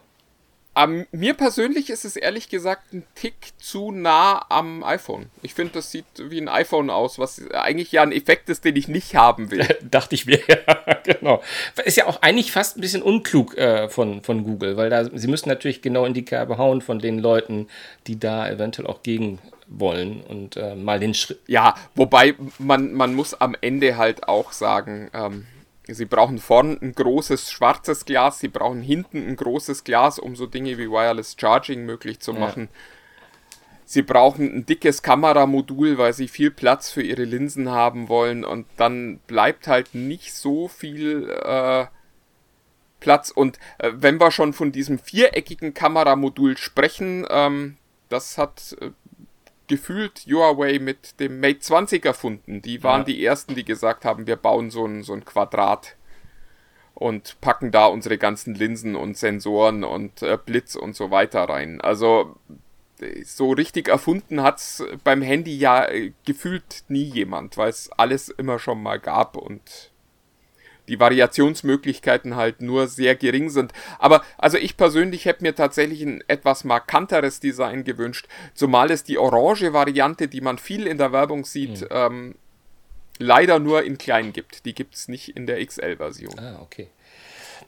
[0.75, 5.29] Um, mir persönlich ist es ehrlich gesagt ein Tick zu nah am iPhone.
[5.43, 8.75] Ich finde, das sieht wie ein iPhone aus, was eigentlich ja ein Effekt ist, den
[8.75, 9.67] ich nicht haben will.
[9.91, 10.57] Dachte ich mir, ja,
[11.03, 11.43] genau.
[11.85, 15.27] Ist ja auch eigentlich fast ein bisschen unklug äh, von, von Google, weil da, sie
[15.27, 17.67] müssen natürlich genau in die Kerbe hauen von den Leuten,
[18.07, 21.39] die da eventuell auch gegen wollen und äh, mal den Schritt.
[21.45, 25.45] Ja, wobei man, man muss am Ende halt auch sagen, ähm,
[25.87, 30.45] Sie brauchen vorn ein großes schwarzes Glas, sie brauchen hinten ein großes Glas, um so
[30.45, 32.69] Dinge wie Wireless Charging möglich zu machen.
[32.71, 32.79] Ja.
[33.85, 38.65] Sie brauchen ein dickes Kameramodul, weil sie viel Platz für ihre Linsen haben wollen und
[38.77, 41.85] dann bleibt halt nicht so viel äh,
[43.01, 43.29] Platz.
[43.29, 48.91] Und äh, wenn wir schon von diesem viereckigen Kameramodul sprechen, ähm, das hat äh,
[49.73, 52.61] gefühlt Huawei mit dem Mate 20 erfunden.
[52.61, 53.05] Die waren ja.
[53.05, 55.95] die ersten, die gesagt haben, wir bauen so ein, so ein Quadrat
[56.93, 61.81] und packen da unsere ganzen Linsen und Sensoren und äh, Blitz und so weiter rein.
[61.81, 62.35] Also
[63.25, 68.29] so richtig erfunden hat es beim Handy ja äh, gefühlt nie jemand, weil es alles
[68.29, 69.89] immer schon mal gab und
[70.87, 73.73] die Variationsmöglichkeiten halt nur sehr gering sind.
[73.99, 79.17] Aber also ich persönlich hätte mir tatsächlich ein etwas markanteres Design gewünscht, zumal es die
[79.17, 81.87] orange Variante, die man viel in der Werbung sieht, mhm.
[81.91, 82.35] ähm,
[83.19, 84.65] leider nur in klein gibt.
[84.65, 86.39] Die gibt es nicht in der XL-Version.
[86.39, 86.89] Ah, okay.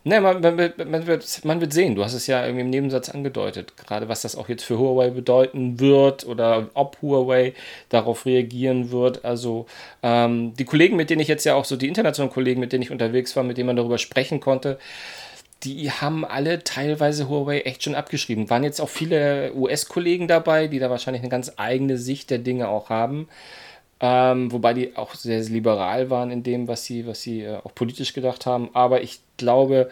[0.07, 1.95] Ne, man, man, man, wird, man wird sehen.
[1.95, 5.09] Du hast es ja irgendwie im Nebensatz angedeutet, gerade was das auch jetzt für Huawei
[5.09, 7.55] bedeuten wird oder ob Huawei
[7.89, 9.25] darauf reagieren wird.
[9.25, 9.65] Also
[10.03, 12.83] ähm, die Kollegen, mit denen ich jetzt ja auch so, die internationalen Kollegen, mit denen
[12.83, 14.77] ich unterwegs war, mit denen man darüber sprechen konnte,
[15.63, 18.47] die haben alle teilweise Huawei echt schon abgeschrieben.
[18.51, 22.67] Waren jetzt auch viele US-Kollegen dabei, die da wahrscheinlich eine ganz eigene Sicht der Dinge
[22.67, 23.27] auch haben.
[24.01, 27.57] Ähm, wobei die auch sehr, sehr, liberal waren in dem, was sie, was sie äh,
[27.57, 28.69] auch politisch gedacht haben.
[28.73, 29.89] Aber ich glaube,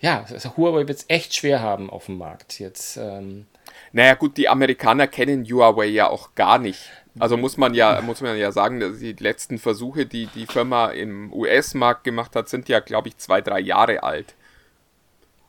[0.00, 2.98] ja, also Huawei wird es echt schwer haben auf dem Markt jetzt.
[2.98, 3.46] Ähm.
[3.92, 6.90] Naja, gut, die Amerikaner kennen Huawei ja auch gar nicht.
[7.18, 10.88] Also muss man ja, muss man ja sagen, dass die letzten Versuche, die die Firma
[10.88, 14.34] im US-Markt gemacht hat, sind ja, glaube ich, zwei, drei Jahre alt.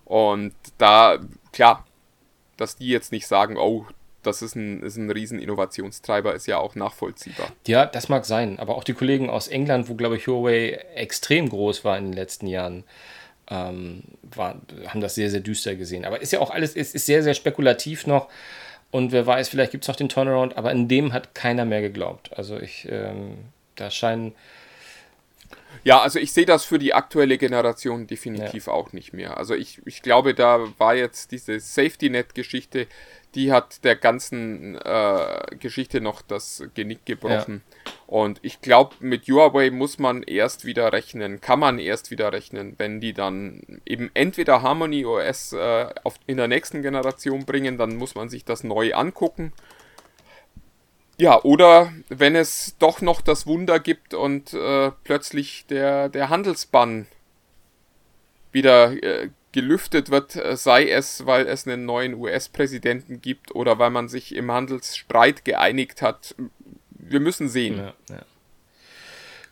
[0.06, 1.20] Und da,
[1.52, 1.86] klar,
[2.56, 3.86] dass die jetzt nicht sagen, oh,
[4.24, 7.52] das ist ein, ist ein riesen Innovationstreiber, ist ja auch nachvollziehbar.
[7.66, 11.50] Ja, das mag sein, aber auch die Kollegen aus England, wo, glaube ich, Huawei extrem
[11.50, 12.84] groß war in den letzten Jahren,
[13.50, 16.04] ähm, war, haben das sehr, sehr düster gesehen.
[16.04, 18.28] Aber ist ja auch alles, ist, ist sehr, sehr spekulativ noch.
[18.92, 21.82] Und wer weiß, vielleicht gibt es noch den Turnaround, aber in dem hat keiner mehr
[21.82, 22.38] geglaubt.
[22.38, 23.38] Also ich, ähm,
[23.76, 24.34] da scheinen
[25.84, 28.74] Ja, also ich sehe das für die aktuelle Generation definitiv ja.
[28.74, 29.38] auch nicht mehr.
[29.38, 32.88] Also ich, ich glaube, da war jetzt diese Safety-Net-Geschichte,
[33.38, 37.62] die hat der ganzen äh, Geschichte noch das Genick gebrochen.
[37.86, 37.92] Ja.
[38.08, 42.74] Und ich glaube, mit Huawei muss man erst wieder rechnen, kann man erst wieder rechnen,
[42.80, 47.96] wenn die dann eben entweder Harmony OS äh, auf, in der nächsten Generation bringen, dann
[47.96, 49.54] muss man sich das neu angucken.
[51.20, 57.06] Ja, oder wenn es doch noch das Wunder gibt und äh, plötzlich der, der Handelsbann
[58.52, 63.90] wieder äh, gelüftet wird, äh, sei es, weil es einen neuen US-Präsidenten gibt oder weil
[63.90, 66.36] man sich im Handelsstreit geeinigt hat.
[66.90, 67.78] Wir müssen sehen.
[67.78, 68.22] Ja, ja.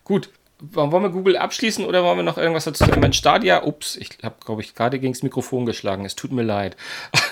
[0.03, 0.29] Gut,
[0.59, 3.01] wollen wir Google abschließen oder wollen wir noch irgendwas dazu sagen?
[3.01, 6.05] Mein Stadia, ups, ich habe, glaube ich, gerade gegen das Mikrofon geschlagen.
[6.05, 6.77] Es tut mir leid.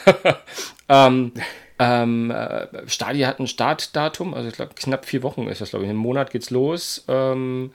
[0.89, 1.32] ähm,
[1.80, 5.86] ähm, äh, Stadia hat ein Startdatum, also ich glaube, knapp vier Wochen ist das, glaube
[5.86, 5.91] ich.
[5.91, 7.06] Im Monat geht's los.
[7.08, 7.73] Ähm,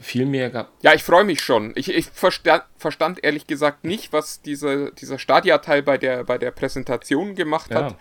[0.00, 0.70] viel mehr gab.
[0.82, 1.72] Ja, ich freue mich schon.
[1.74, 6.50] Ich, ich verstand, verstand, ehrlich gesagt nicht, was diese, dieser Stadia-Teil bei der, bei der
[6.50, 7.84] Präsentation gemacht ja.
[7.84, 7.96] hat.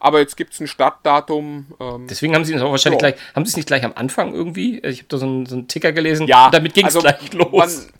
[0.00, 1.66] Aber jetzt gibt es ein Startdatum.
[1.78, 3.06] Ähm, Deswegen haben sie es auch wahrscheinlich so.
[3.06, 4.80] gleich, haben sie es nicht gleich am Anfang irgendwie?
[4.80, 6.26] Ich habe da so einen, so einen, Ticker gelesen.
[6.26, 7.52] Ja, damit ging es also gleich los.
[7.52, 7.92] Man,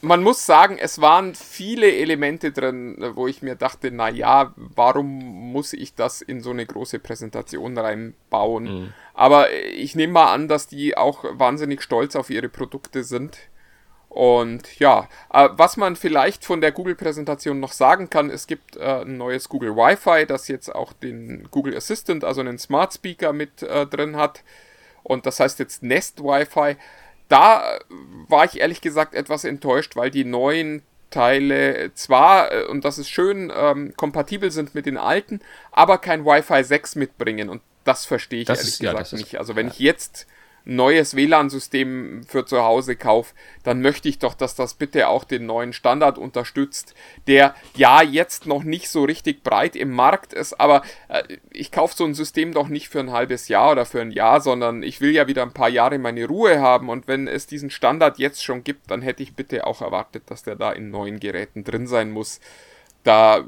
[0.00, 5.52] man muss sagen, es waren viele Elemente drin, wo ich mir dachte, na ja, warum
[5.52, 8.64] muss ich das in so eine große Präsentation reinbauen?
[8.64, 8.92] Mhm.
[9.14, 13.38] Aber ich nehme mal an, dass die auch wahnsinnig stolz auf ihre Produkte sind.
[14.08, 19.00] Und ja, äh, was man vielleicht von der Google-Präsentation noch sagen kann, es gibt äh,
[19.00, 23.64] ein neues Google Wi-Fi, das jetzt auch den Google Assistant, also einen Smart Speaker mit
[23.64, 24.44] äh, drin hat.
[25.02, 26.76] Und das heißt jetzt Nest Wi-Fi
[27.28, 27.78] da
[28.28, 33.08] war ich ehrlich gesagt etwas enttäuscht, weil die neuen Teile zwar, äh, und das ist
[33.08, 37.48] schön, ähm, kompatibel sind mit den alten, aber kein Wi-Fi 6 mitbringen.
[37.48, 39.38] Und das verstehe ich das ehrlich ist, gesagt ja, nicht.
[39.38, 39.72] Also wenn ja.
[39.72, 40.26] ich jetzt
[40.64, 45.46] neues WLAN-System für zu Hause kaufe, dann möchte ich doch, dass das bitte auch den
[45.46, 46.94] neuen Standard unterstützt,
[47.26, 51.94] der ja jetzt noch nicht so richtig breit im Markt ist, aber äh, ich kaufe
[51.96, 55.00] so ein System doch nicht für ein halbes Jahr oder für ein Jahr, sondern ich
[55.00, 58.42] will ja wieder ein paar Jahre meine Ruhe haben und wenn es diesen Standard jetzt
[58.42, 61.86] schon gibt, dann hätte ich bitte auch erwartet, dass der da in neuen Geräten drin
[61.86, 62.40] sein muss.
[63.02, 63.44] Da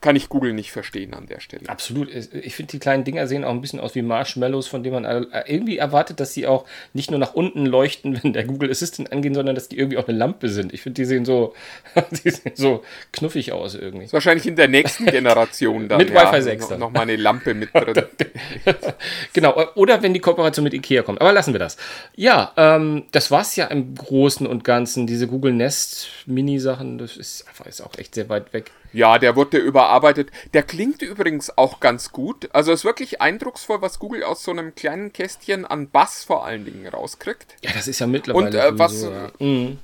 [0.00, 1.68] kann ich Google nicht verstehen an der Stelle.
[1.68, 2.08] Absolut.
[2.14, 5.26] Ich finde, die kleinen Dinger sehen auch ein bisschen aus wie Marshmallows, von denen man
[5.46, 9.34] irgendwie erwartet, dass sie auch nicht nur nach unten leuchten, wenn der Google Assistant angeht,
[9.34, 10.72] sondern dass die irgendwie auch eine Lampe sind.
[10.72, 11.54] Ich finde, die sehen so,
[12.24, 14.12] die sehen so knuffig aus irgendwie.
[14.12, 15.98] Wahrscheinlich in der nächsten Generation dann.
[15.98, 16.80] mit ja, Wi-Fi 6 dann.
[16.80, 18.04] Noch mal eine Lampe mit drin.
[19.32, 19.60] genau.
[19.74, 21.20] Oder wenn die Kooperation mit Ikea kommt.
[21.20, 21.76] Aber lassen wir das.
[22.14, 25.06] Ja, ähm, das war es ja im Großen und Ganzen.
[25.06, 28.70] Diese Google Nest Mini-Sachen, das ist einfach ist auch echt sehr weit weg.
[28.92, 30.30] Ja, der wurde überarbeitet.
[30.52, 32.50] Der klingt übrigens auch ganz gut.
[32.52, 36.64] Also ist wirklich eindrucksvoll, was Google aus so einem kleinen Kästchen an Bass vor allen
[36.64, 37.56] Dingen rauskriegt.
[37.62, 38.46] Ja, das ist ja mittlerweile.
[38.46, 39.30] Und äh, was so, ja.
[39.38, 39.78] Mhm.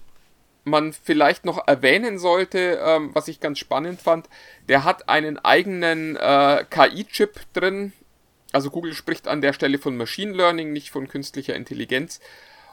[0.65, 4.29] man vielleicht noch erwähnen sollte, ähm, was ich ganz spannend fand,
[4.69, 7.93] der hat einen eigenen äh, KI-Chip drin.
[8.53, 12.21] Also Google spricht an der Stelle von Machine Learning, nicht von künstlicher Intelligenz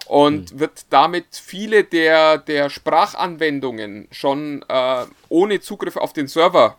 [0.05, 0.59] und mhm.
[0.59, 6.77] wird damit viele der, der Sprachanwendungen schon äh, ohne Zugriff auf den Server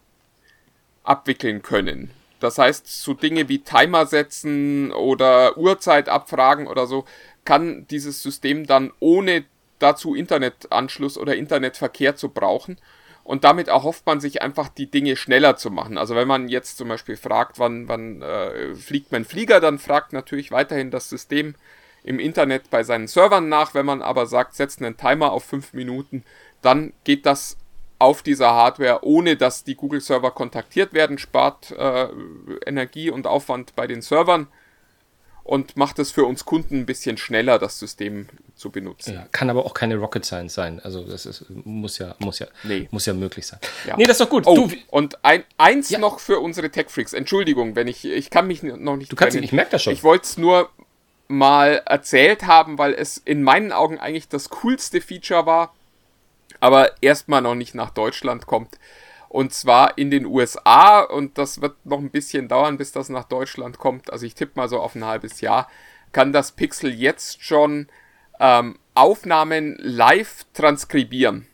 [1.05, 2.11] abwickeln können.
[2.41, 7.05] Das heißt, so Dinge wie Timer setzen oder Uhrzeit abfragen oder so,
[7.45, 9.45] kann dieses System dann ohne
[9.79, 12.79] dazu Internetanschluss oder Internetverkehr zu brauchen.
[13.23, 15.97] Und damit erhofft man sich einfach die Dinge schneller zu machen.
[15.97, 20.13] Also wenn man jetzt zum Beispiel fragt, wann, wann äh, fliegt mein Flieger, dann fragt
[20.13, 21.55] natürlich weiterhin das System,
[22.05, 23.75] im Internet bei seinen Servern nach.
[23.75, 26.23] Wenn man aber sagt, setzt einen Timer auf 5 Minuten,
[26.63, 27.57] dann geht das
[27.99, 32.09] auf dieser Hardware, ohne dass die Google-Server kontaktiert werden, spart äh,
[32.67, 34.49] Energie und Aufwand bei den Servern
[35.45, 39.15] und macht es für uns Kunden ein bisschen schneller, das System zu benutzen.
[39.15, 40.81] Ja, kann aber auch keine Rocket Science sein.
[40.81, 42.89] Also das ist, muss ja, muss ja, nee.
[42.91, 43.61] muss ja möglich sein.
[43.87, 43.97] Ja.
[43.97, 44.47] Nee, das ist doch gut.
[44.47, 45.99] Oh, du, und ein, eins ja.
[45.99, 47.13] noch für unsere Tech Freaks.
[47.13, 49.13] Entschuldigung, wenn ich, ich kann mich noch nicht.
[49.13, 49.45] Du kannst, trennen.
[49.45, 49.93] ich merke das schon.
[49.93, 50.71] Ich wollte es nur
[51.29, 55.75] mal erzählt haben, weil es in meinen Augen eigentlich das coolste Feature war,
[56.61, 58.79] aber erstmal noch nicht nach Deutschland kommt.
[59.29, 63.25] Und zwar in den USA und das wird noch ein bisschen dauern, bis das nach
[63.25, 64.13] Deutschland kommt.
[64.13, 65.69] Also ich tippe mal so auf ein halbes Jahr.
[66.13, 67.89] Kann das Pixel jetzt schon
[68.39, 71.49] ähm, Aufnahmen live transkribieren.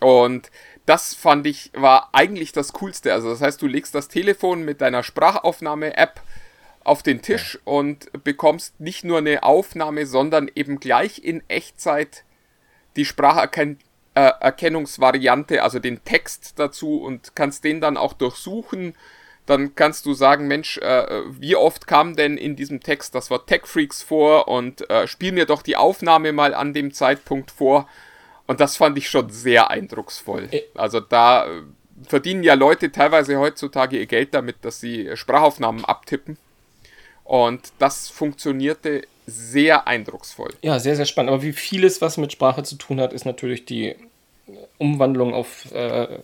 [0.00, 0.50] Und
[0.84, 3.12] das fand ich war eigentlich das Coolste.
[3.12, 6.20] Also das heißt, du legst das Telefon mit deiner Sprachaufnahme-App
[6.84, 12.24] auf den Tisch und bekommst nicht nur eine Aufnahme, sondern eben gleich in Echtzeit
[12.96, 13.04] die
[14.12, 18.94] Spracherkennungsvariante, also den Text dazu und kannst den dann auch durchsuchen,
[19.46, 23.48] dann kannst du sagen, Mensch, äh, wie oft kam denn in diesem Text das Wort
[23.48, 27.88] Tech Freaks vor und äh, spiel mir doch die Aufnahme mal an dem Zeitpunkt vor.
[28.46, 30.48] Und das fand ich schon sehr eindrucksvoll.
[30.74, 31.62] Also da äh,
[32.06, 36.38] verdienen ja Leute teilweise heutzutage ihr Geld damit, dass sie Sprachaufnahmen abtippen.
[37.24, 40.52] Und das funktionierte sehr eindrucksvoll.
[40.62, 41.32] Ja, sehr, sehr spannend.
[41.32, 43.94] Aber wie vieles, was mit Sprache zu tun hat, ist natürlich die
[44.78, 46.18] Umwandlung auf äh,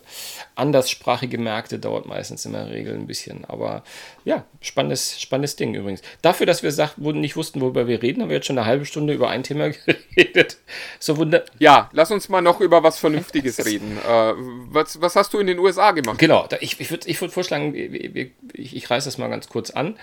[0.55, 3.45] anderssprachige Märkte dauert meistens in der Regel ein bisschen.
[3.45, 3.83] Aber
[4.25, 6.01] ja, spannendes, spannendes Ding übrigens.
[6.21, 8.85] Dafür, dass wir sagt, nicht wussten, worüber wir reden, haben wir jetzt schon eine halbe
[8.85, 10.57] Stunde über ein Thema geredet.
[10.99, 11.45] So wunder.
[11.59, 13.97] Ja, lass uns mal noch über was Vernünftiges reden.
[13.97, 14.33] Äh,
[14.71, 16.19] was, was hast du in den USA gemacht?
[16.19, 19.97] Genau, ich, ich würde ich würd vorschlagen, ich, ich reiße das mal ganz kurz an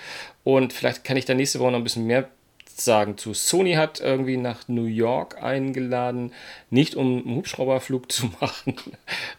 [0.45, 2.29] und vielleicht kann ich da nächste Woche noch ein bisschen mehr
[2.81, 3.35] sagen zu.
[3.35, 6.33] Sony hat irgendwie nach New York eingeladen,
[6.71, 8.77] nicht um einen Hubschrauberflug zu machen.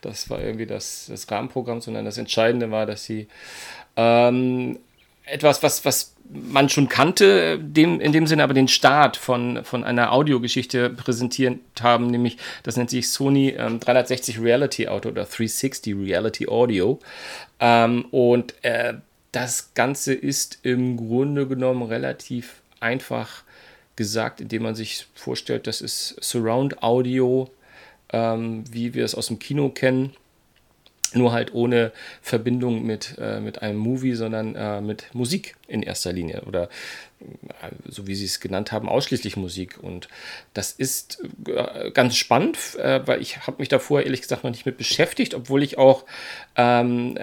[0.02, 3.28] Das war irgendwie das, das Rahmenprogramm, sondern das Entscheidende war, dass sie
[3.96, 4.80] ähm,
[5.26, 9.84] etwas, was, was man schon kannte, dem, in dem Sinne aber den Start von, von
[9.84, 15.96] einer Audiogeschichte präsentiert haben, nämlich das nennt sich Sony ähm, 360 Reality Audio oder 360
[15.96, 17.00] Reality Audio.
[17.60, 18.96] Ähm, und äh,
[19.32, 23.44] das Ganze ist im Grunde genommen relativ einfach
[23.96, 27.50] gesagt, indem man sich vorstellt, das ist Surround Audio,
[28.14, 30.16] ähm, wie wir es aus dem Kino kennen,
[31.14, 36.14] nur halt ohne Verbindung mit, äh, mit einem Movie, sondern äh, mit Musik in erster
[36.14, 36.44] Linie.
[36.46, 36.70] Oder
[37.86, 39.80] so wie Sie es genannt haben, ausschließlich Musik.
[39.82, 40.08] Und
[40.54, 44.66] das ist äh, ganz spannend, äh, weil ich habe mich davor ehrlich gesagt noch nicht
[44.66, 46.06] mit beschäftigt, obwohl ich auch
[46.56, 47.18] ähm,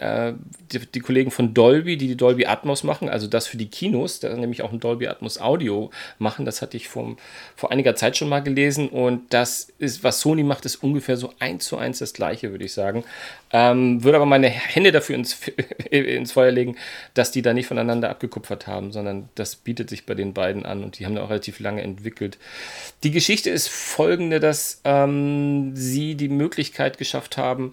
[0.73, 4.21] die, die, Kollegen von Dolby, die die Dolby Atmos machen, also das für die Kinos,
[4.21, 7.17] da nämlich auch ein Dolby Atmos Audio machen, das hatte ich vom,
[7.57, 8.89] vor einiger Zeit schon mal gelesen.
[8.89, 12.65] Und das ist, was Sony macht, ist ungefähr so eins zu eins das gleiche, würde
[12.65, 13.05] ich sagen.
[13.53, 15.39] Ähm, würde aber meine Hände dafür ins,
[15.91, 16.77] ins Feuer legen,
[17.15, 20.83] dass die da nicht voneinander abgekupfert haben, sondern das bietet sich bei den beiden an
[20.85, 22.39] und die haben da auch relativ lange entwickelt.
[23.03, 27.73] Die Geschichte ist folgende, dass ähm, sie die Möglichkeit geschafft haben,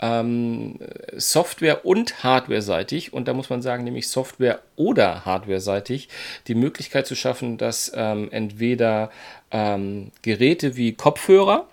[0.00, 0.78] ähm,
[1.16, 6.08] Software- und Hardware-seitig, und da muss man sagen, nämlich Software- oder Hardware-seitig,
[6.46, 9.10] die Möglichkeit zu schaffen, dass ähm, entweder
[9.50, 11.68] ähm, Geräte wie Kopfhörer,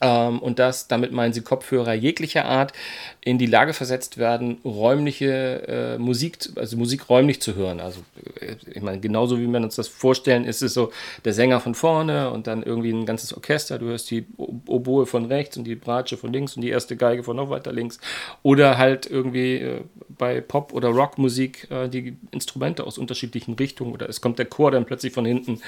[0.00, 2.72] ähm, und das, damit meinen sie Kopfhörer jeglicher Art,
[3.20, 7.80] in die Lage versetzt werden, räumliche äh, Musik, also Musik räumlich zu hören.
[7.80, 8.00] Also
[8.40, 10.92] äh, ich meine, genauso wie wir uns das vorstellen, ist es so
[11.24, 13.78] der Sänger von vorne und dann irgendwie ein ganzes Orchester.
[13.78, 17.22] Du hörst die Oboe von rechts und die Bratsche von links und die erste Geige
[17.22, 17.98] von noch weiter links.
[18.42, 19.80] Oder halt irgendwie äh,
[20.16, 24.70] bei Pop- oder Rockmusik äh, die Instrumente aus unterschiedlichen Richtungen oder es kommt der Chor
[24.70, 25.60] dann plötzlich von hinten.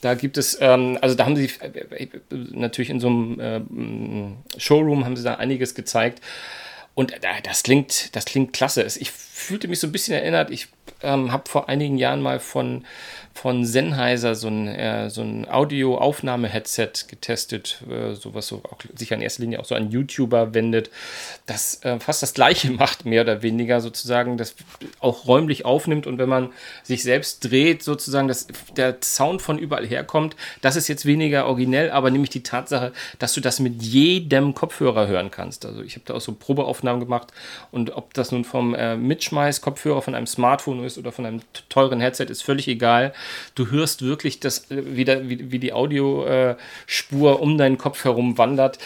[0.00, 3.40] Da gibt es, ähm, also da haben sie äh, äh, natürlich in so einem
[4.56, 6.22] Showroom haben sie da einiges gezeigt.
[6.94, 7.12] Und
[7.44, 8.82] das klingt, das klingt klasse.
[8.82, 10.50] Ich fühlte mich so ein bisschen erinnert.
[10.50, 10.68] Ich
[11.02, 12.84] ähm, habe vor einigen Jahren mal von,
[13.32, 19.12] von Sennheiser so ein, äh, so ein Audio-Aufnahme-Headset getestet, äh, so was so auch sich
[19.12, 20.90] in erster Linie auch so an YouTuber wendet,
[21.46, 24.56] das äh, fast das gleiche macht, mehr oder weniger sozusagen, das
[24.98, 26.50] auch räumlich aufnimmt und wenn man
[26.82, 31.90] sich selbst dreht, sozusagen, dass der Sound von überall herkommt, das ist jetzt weniger originell,
[31.90, 35.64] aber nämlich die Tatsache, dass du das mit jedem Kopfhörer hören kannst.
[35.64, 37.32] Also ich habe da auch so Probeaufnahmen gemacht
[37.70, 38.96] und ob das nun vom äh,
[39.28, 43.12] Mitschmeiß-Kopfhörer von einem Smartphone ist oder von einem teuren Headset, ist völlig egal.
[43.54, 48.04] Du hörst wirklich, das, äh, wie, der, wie, wie die Audiospur äh, um deinen Kopf
[48.04, 48.78] herum wandert.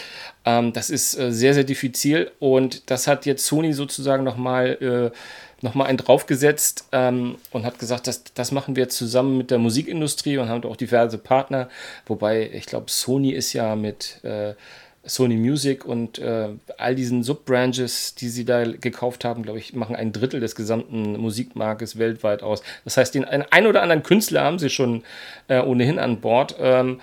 [0.45, 5.17] Ähm, das ist äh, sehr, sehr diffizil und das hat jetzt Sony sozusagen nochmal äh,
[5.61, 10.37] nochmal einen draufgesetzt ähm, und hat gesagt, das, das machen wir zusammen mit der Musikindustrie
[10.37, 11.69] und haben auch diverse Partner.
[12.05, 14.55] Wobei, ich glaube, Sony ist ja mit äh,
[15.05, 19.95] Sony Music und äh, all diesen Subbranches, die sie da gekauft haben, glaube ich, machen
[19.95, 22.63] ein Drittel des gesamten Musikmarktes weltweit aus.
[22.85, 25.03] Das heißt, den ein oder anderen Künstler haben sie schon
[25.49, 26.55] äh, ohnehin an Bord.
[26.59, 27.01] Ähm,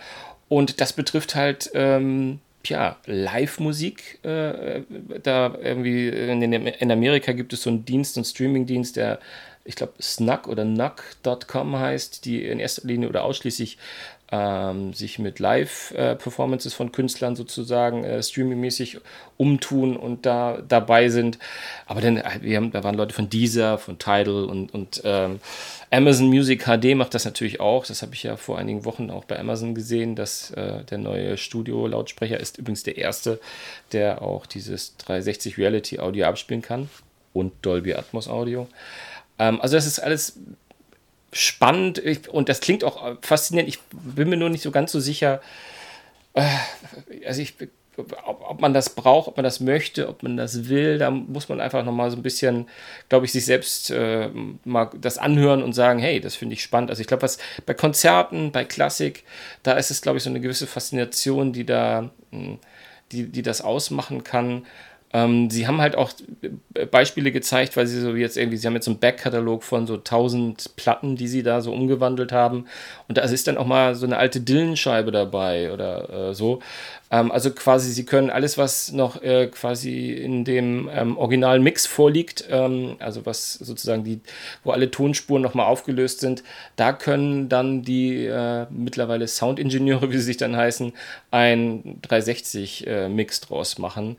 [0.48, 4.24] und das betrifft halt ähm, ja, Live-Musik.
[4.24, 4.82] Äh,
[5.22, 9.18] da irgendwie in, in, Amerika gibt es so einen Dienst, einen Streaming-Dienst, der
[9.64, 13.76] ich glaube, Snuck oder Nuck.com heißt, die in erster Linie oder ausschließlich
[14.32, 18.98] ähm, sich mit Live-Performances von Künstlern sozusagen äh, streamingmäßig
[19.36, 21.38] umtun und da dabei sind.
[21.86, 25.40] Aber dann, äh, wir haben, da waren Leute von Deezer, von Tidal und, und ähm,
[25.90, 27.84] Amazon Music HD macht das natürlich auch.
[27.86, 31.36] Das habe ich ja vor einigen Wochen auch bei Amazon gesehen, dass äh, der neue
[31.36, 33.40] Studio-Lautsprecher ist übrigens der erste,
[33.92, 36.88] der auch dieses 360 Reality Audio abspielen kann
[37.32, 38.68] und Dolby Atmos Audio.
[39.40, 40.38] Ähm, also das ist alles
[41.32, 43.68] spannend und das klingt auch faszinierend.
[43.68, 45.40] Ich bin mir nur nicht so ganz so sicher.
[46.34, 46.46] Äh,
[47.26, 47.54] also ich
[48.00, 51.48] ob, ob, man das braucht, ob man das möchte, ob man das will, da muss
[51.48, 52.68] man einfach nochmal so ein bisschen,
[53.08, 54.30] glaube ich, sich selbst äh,
[54.64, 56.90] mal das anhören und sagen, hey, das finde ich spannend.
[56.90, 59.24] Also ich glaube, was bei Konzerten, bei Klassik,
[59.62, 62.58] da ist es, glaube ich, so eine gewisse Faszination, die da, hm,
[63.12, 64.66] die, die das ausmachen kann.
[65.12, 66.12] Ähm, sie haben halt auch
[66.90, 69.94] Beispiele gezeigt, weil sie so jetzt irgendwie, sie haben jetzt so einen Backkatalog von so
[69.94, 72.66] 1000 Platten, die sie da so umgewandelt haben.
[73.08, 76.60] Und da ist dann auch mal so eine alte Dillenscheibe dabei oder äh, so.
[77.10, 81.86] Ähm, also quasi, sie können alles, was noch äh, quasi in dem ähm, originalen Mix
[81.86, 84.20] vorliegt, ähm, also was sozusagen die,
[84.62, 86.44] wo alle Tonspuren nochmal aufgelöst sind,
[86.76, 90.92] da können dann die äh, mittlerweile Soundingenieure, wie sie sich dann heißen,
[91.32, 94.16] ein 360-Mix äh, draus machen.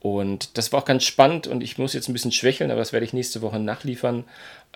[0.00, 2.92] Und das war auch ganz spannend und ich muss jetzt ein bisschen schwächeln, aber das
[2.92, 4.24] werde ich nächste Woche nachliefern.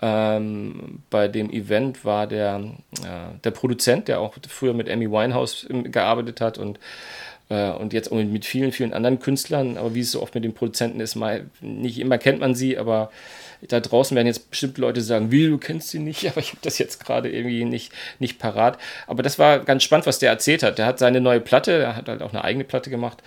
[0.01, 2.61] Ähm, bei dem Event war der,
[3.03, 6.79] äh, der Produzent, der auch früher mit Amy Winehouse gearbeitet hat und,
[7.49, 9.77] äh, und jetzt mit vielen, vielen anderen Künstlern.
[9.77, 12.77] Aber wie es so oft mit den Produzenten ist, mal, nicht immer kennt man sie,
[12.77, 13.11] aber
[13.61, 16.61] da draußen werden jetzt bestimmt Leute sagen, wie, du kennst sie nicht, aber ich habe
[16.63, 18.79] das jetzt gerade irgendwie nicht, nicht parat.
[19.05, 20.79] Aber das war ganz spannend, was der erzählt hat.
[20.79, 23.21] Der hat seine neue Platte, er hat halt auch eine eigene Platte gemacht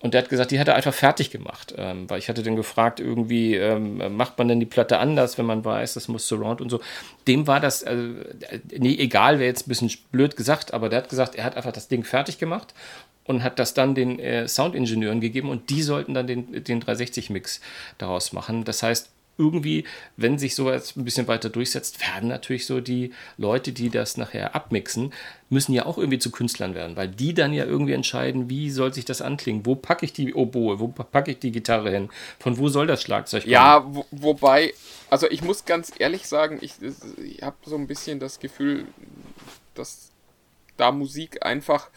[0.00, 1.74] und der hat gesagt, die hat er einfach fertig gemacht.
[1.76, 5.46] Ähm, weil ich hatte dann gefragt, irgendwie, ähm, macht man denn die Platte anders, wenn
[5.46, 6.80] man weiß, das muss Surround und so.
[7.26, 7.96] Dem war das, äh,
[8.76, 11.72] nee, egal, wäre jetzt ein bisschen blöd gesagt, aber der hat gesagt, er hat einfach
[11.72, 12.74] das Ding fertig gemacht
[13.24, 17.60] und hat das dann den äh, Soundingenieuren gegeben und die sollten dann den, den 360-Mix
[17.98, 18.64] daraus machen.
[18.64, 19.84] Das heißt, irgendwie,
[20.16, 24.54] wenn sich sowas ein bisschen weiter durchsetzt, werden natürlich so die Leute, die das nachher
[24.54, 25.12] abmixen,
[25.48, 28.92] müssen ja auch irgendwie zu Künstlern werden, weil die dann ja irgendwie entscheiden, wie soll
[28.92, 32.58] sich das anklingen, wo packe ich die Oboe, wo packe ich die Gitarre hin, von
[32.58, 33.52] wo soll das Schlagzeug kommen.
[33.52, 34.74] Ja, wo, wobei,
[35.08, 38.86] also ich muss ganz ehrlich sagen, ich, ich habe so ein bisschen das Gefühl,
[39.74, 40.10] dass
[40.76, 41.88] da Musik einfach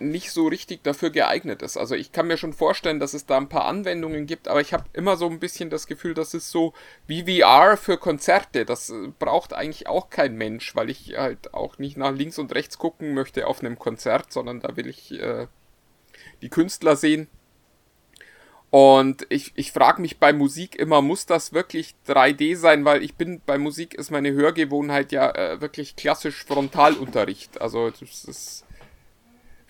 [0.00, 1.76] nicht so richtig dafür geeignet ist.
[1.76, 4.72] Also ich kann mir schon vorstellen, dass es da ein paar Anwendungen gibt, aber ich
[4.72, 6.72] habe immer so ein bisschen das Gefühl, das ist so
[7.06, 8.64] wie VR für Konzerte.
[8.64, 12.54] Das äh, braucht eigentlich auch kein Mensch, weil ich halt auch nicht nach links und
[12.54, 15.46] rechts gucken möchte auf einem Konzert, sondern da will ich äh,
[16.42, 17.28] die Künstler sehen.
[18.70, 22.84] Und ich, ich frage mich bei Musik immer, muss das wirklich 3D sein?
[22.84, 27.60] Weil ich bin, bei Musik ist meine Hörgewohnheit ja äh, wirklich klassisch Frontalunterricht.
[27.60, 28.64] Also das ist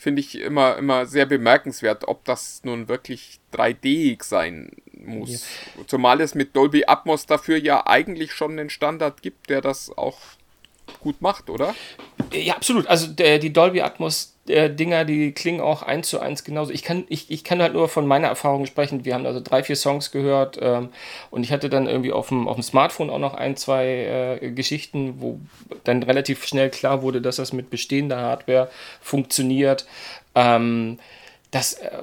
[0.01, 5.45] finde ich immer, immer sehr bemerkenswert, ob das nun wirklich 3D sein muss.
[5.77, 5.87] Ja.
[5.87, 10.19] Zumal es mit Dolby Atmos dafür ja eigentlich schon einen Standard gibt, der das auch
[11.01, 11.75] gut macht, oder?
[12.33, 12.87] Ja, absolut.
[12.87, 16.73] Also der, die Dolby Atmos äh, Dinger, die klingen auch eins zu eins genauso.
[16.73, 19.05] Ich kann, ich, ich kann halt nur von meiner Erfahrung sprechen.
[19.05, 20.91] Wir haben also drei, vier Songs gehört ähm,
[21.31, 24.51] und ich hatte dann irgendwie auf dem, auf dem Smartphone auch noch ein, zwei äh,
[24.51, 25.41] Geschichten, wo
[25.85, 28.71] dann relativ schnell klar wurde, dass das mit bestehender Hardware
[29.01, 29.87] funktioniert.
[30.35, 30.99] Ähm,
[31.51, 32.03] das, äh,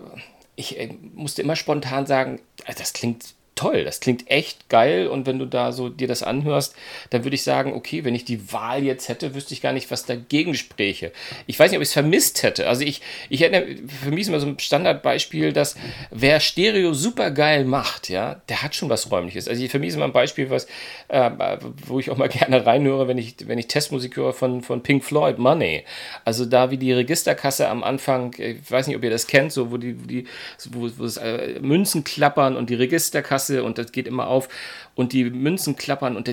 [0.56, 5.26] ich äh, musste immer spontan sagen, also das klingt toll, das klingt echt geil und
[5.26, 6.76] wenn du da so dir das anhörst,
[7.10, 9.91] dann würde ich sagen, okay, wenn ich die Wahl jetzt hätte, wüsste ich gar nicht,
[9.91, 11.12] was dagegen spräche.
[11.45, 12.68] Ich weiß nicht, ob ich es vermisst hätte.
[12.68, 15.76] Also ich, ich hätte für mich ist immer so ein Standardbeispiel, dass
[16.12, 19.47] wer Stereo super geil macht, ja, der hat schon was räumliches.
[19.47, 20.68] Also für mich ist immer ein Beispiel, was,
[21.08, 24.84] äh, wo ich auch mal gerne reinhöre, wenn ich, wenn ich Testmusik höre von, von
[24.84, 25.84] Pink Floyd, Money.
[26.24, 29.72] Also da wie die Registerkasse am Anfang, ich weiß nicht, ob ihr das kennt, so
[29.72, 30.28] wo die, die
[30.70, 34.50] wo, wo es, äh, Münzen klappern und die Registerkasse Klasse und das geht immer auf
[34.95, 36.30] und die Münzen klappern und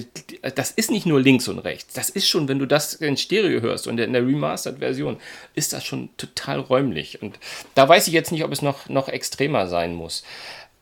[0.54, 1.94] das ist nicht nur links und rechts.
[1.94, 5.18] Das ist schon, wenn du das in Stereo hörst und in der Remastered-Version,
[5.54, 7.22] ist das schon total räumlich.
[7.22, 7.38] Und
[7.74, 10.24] da weiß ich jetzt nicht, ob es noch, noch extremer sein muss.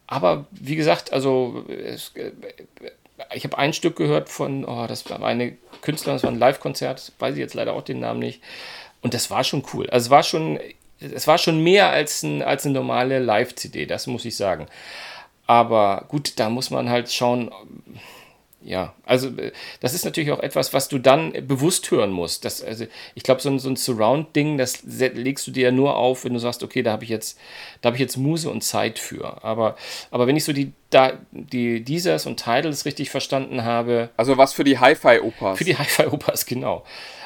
[0.07, 2.12] Aber wie gesagt, also es,
[3.35, 7.12] ich habe ein Stück gehört von, oh, das war eine Künstlerin, das war ein Live-Konzert,
[7.18, 8.43] weiß ich jetzt leider auch den Namen nicht.
[9.01, 9.89] Und das war schon cool.
[9.91, 10.61] Also es war schon,
[11.01, 14.68] es war schon mehr als, ein, als eine normale Live-CD, das muss ich sagen.
[15.53, 17.50] Aber gut, da muss man halt schauen.
[18.64, 19.30] Ja, also
[19.80, 22.44] das ist natürlich auch etwas, was du dann bewusst hören musst.
[22.44, 25.96] Das, also ich glaube, so ein, so ein Surround-Ding, das legst du dir ja nur
[25.96, 27.38] auf, wenn du sagst, okay, da habe ich jetzt,
[27.80, 29.42] da habe ich jetzt Muse und Zeit für.
[29.44, 29.76] Aber,
[30.10, 34.10] aber wenn ich so die, da, die Deezers und Titles richtig verstanden habe.
[34.16, 35.58] Also was für die Hi-Fi-Opas.
[35.58, 36.84] Für die Hi-Fi-Opas, genau.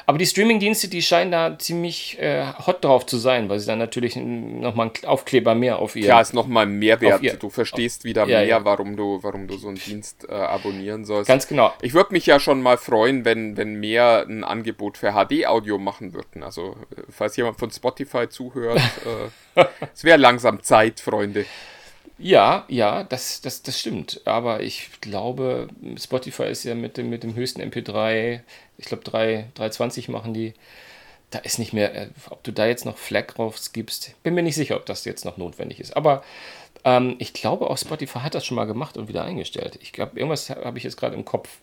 [0.09, 3.77] Aber die Streaming-Dienste, die scheinen da ziemlich äh, hot drauf zu sein, weil sie dann
[3.77, 6.05] natürlich nochmal einen Aufkleber mehr auf ihr.
[6.05, 7.21] Ja, ist nochmal ein Mehrwert.
[7.21, 8.63] Ihr, du verstehst wieder ja, mehr, ja.
[8.63, 11.26] Warum, du, warum du so einen Dienst äh, abonnieren sollst.
[11.27, 11.73] Ganz genau.
[11.81, 16.13] Ich würde mich ja schon mal freuen, wenn, wenn mehr ein Angebot für HD-Audio machen
[16.13, 16.41] würden.
[16.41, 18.79] Also, äh, falls jemand von Spotify zuhört,
[19.55, 21.45] äh, es wäre langsam Zeit, Freunde.
[22.17, 24.21] Ja, ja, das, das, das stimmt.
[24.23, 25.67] Aber ich glaube,
[25.99, 28.39] Spotify ist ja mit dem, mit dem höchsten MP3,
[28.77, 30.53] ich glaube 3, 320 machen die.
[31.29, 34.43] da ist nicht mehr, äh, ob du da jetzt noch Flag drauf gibst, bin mir
[34.43, 35.97] nicht sicher, ob das jetzt noch notwendig ist.
[35.97, 36.23] Aber
[36.83, 39.79] ähm, ich glaube auch Spotify hat das schon mal gemacht und wieder eingestellt.
[39.81, 41.59] Ich glaube, irgendwas habe ich jetzt gerade im Kopf.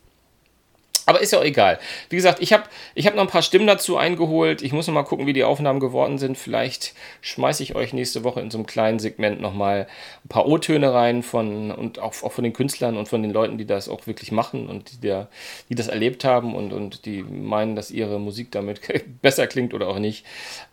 [1.05, 1.79] Aber ist ja auch egal.
[2.09, 2.63] Wie gesagt, ich habe
[2.95, 4.63] ich hab noch ein paar Stimmen dazu eingeholt.
[4.63, 6.37] Ich muss noch mal gucken, wie die Aufnahmen geworden sind.
[6.37, 9.87] Vielleicht schmeiße ich euch nächste Woche in so einem kleinen Segment noch mal
[10.23, 13.57] ein paar O-Töne rein von und auch, auch von den Künstlern und von den Leuten,
[13.57, 15.27] die das auch wirklich machen und die, der,
[15.69, 18.81] die das erlebt haben und, und die meinen, dass ihre Musik damit
[19.21, 20.25] besser klingt oder auch nicht.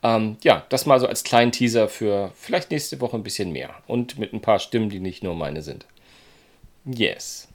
[0.02, 3.74] Ähm, ja, das mal so als kleinen Teaser für vielleicht nächste Woche ein bisschen mehr.
[3.86, 5.84] Und mit ein paar Stimmen, die nicht nur meine sind.
[6.84, 7.48] Yes.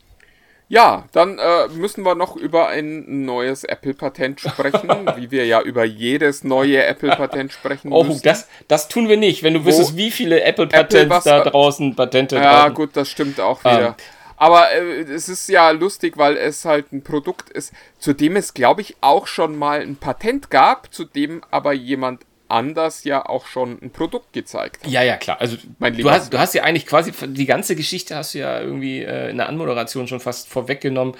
[0.69, 5.85] Ja, dann äh, müssen wir noch über ein neues Apple-Patent sprechen, wie wir ja über
[5.85, 8.21] jedes neue Apple-Patent sprechen oh, müssen.
[8.23, 11.95] das, das tun wir nicht, wenn du Wo wüsstest, wie viele Apple-Patents Apple da draußen
[11.95, 12.73] Patente Ja, haben.
[12.73, 13.87] gut, das stimmt auch wieder.
[13.87, 13.95] Ähm.
[14.35, 18.53] Aber äh, es ist ja lustig, weil es halt ein Produkt ist, zu dem es,
[18.53, 23.45] glaube ich, auch schon mal ein Patent gab, zu dem aber jemand anders ja auch
[23.47, 24.91] schon ein Produkt gezeigt hat.
[24.91, 25.39] Ja, ja, klar.
[25.39, 29.01] Also du hast, du hast ja eigentlich quasi die ganze Geschichte hast du ja irgendwie
[29.01, 31.15] äh, in der Anmoderation schon fast vorweggenommen.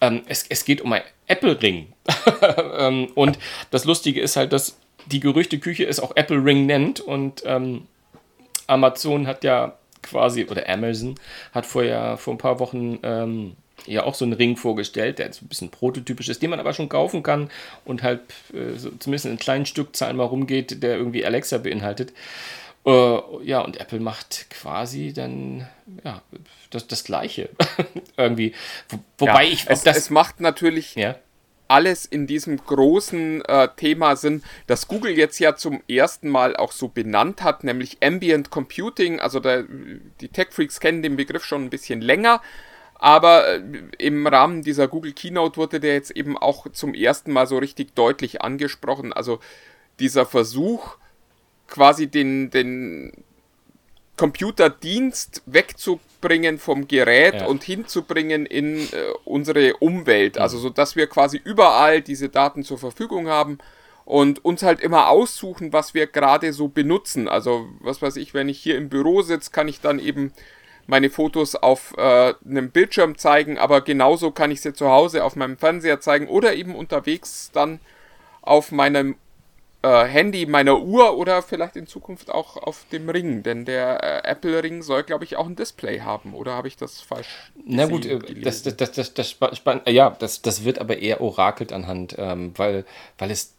[0.00, 1.92] Ähm, es, es geht um ein Apple Ring.
[2.78, 3.38] ähm, und
[3.70, 4.76] das Lustige ist halt, dass
[5.06, 7.86] die Gerüchteküche es auch Apple Ring nennt und ähm,
[8.66, 11.14] Amazon hat ja quasi, oder Amazon
[11.52, 13.56] hat vorher vor ein paar Wochen ähm,
[13.86, 16.72] ja auch so einen Ring vorgestellt, der so ein bisschen prototypisch ist, den man aber
[16.72, 17.50] schon kaufen kann
[17.84, 18.20] und halt
[18.52, 22.12] äh, so zumindest in kleinen Stückzahlen mal rumgeht, der irgendwie Alexa beinhaltet.
[22.86, 25.68] Äh, ja, und Apple macht quasi dann
[26.04, 26.22] ja,
[26.70, 27.50] das, das Gleiche.
[28.16, 28.54] irgendwie.
[28.88, 29.64] Wo, wobei ja, ich.
[29.68, 30.94] Es, das, es macht natürlich.
[30.94, 31.16] Ja
[31.70, 36.72] alles in diesem großen äh, Thema Sinn, das Google jetzt ja zum ersten Mal auch
[36.72, 39.20] so benannt hat, nämlich Ambient Computing.
[39.20, 39.64] Also der,
[40.20, 42.42] die Tech Freaks kennen den Begriff schon ein bisschen länger.
[43.00, 43.62] Aber äh,
[43.96, 47.94] im Rahmen dieser Google Keynote wurde der jetzt eben auch zum ersten Mal so richtig
[47.94, 49.14] deutlich angesprochen.
[49.14, 49.40] Also
[49.98, 50.96] dieser Versuch,
[51.66, 53.12] quasi den, den
[54.18, 57.46] Computerdienst wegzubringen vom Gerät ja.
[57.46, 60.36] und hinzubringen in äh, unsere Umwelt.
[60.36, 63.56] Also so, dass wir quasi überall diese Daten zur Verfügung haben
[64.04, 67.28] und uns halt immer aussuchen, was wir gerade so benutzen.
[67.28, 70.34] Also was weiß ich, wenn ich hier im Büro sitze, kann ich dann eben
[70.90, 75.36] meine Fotos auf äh, einem Bildschirm zeigen, aber genauso kann ich sie zu Hause auf
[75.36, 77.80] meinem Fernseher zeigen oder eben unterwegs dann
[78.42, 79.16] auf meinem
[79.82, 84.28] äh, Handy, meiner Uhr oder vielleicht in Zukunft auch auf dem Ring, denn der äh,
[84.28, 87.50] Apple Ring soll, glaube ich, auch ein Display haben, oder habe ich das falsch?
[87.64, 91.22] Na gut, äh, das, das, das, das, das spann, ja, das, das wird aber eher
[91.22, 92.84] orakelt anhand, ähm, weil,
[93.16, 93.54] weil es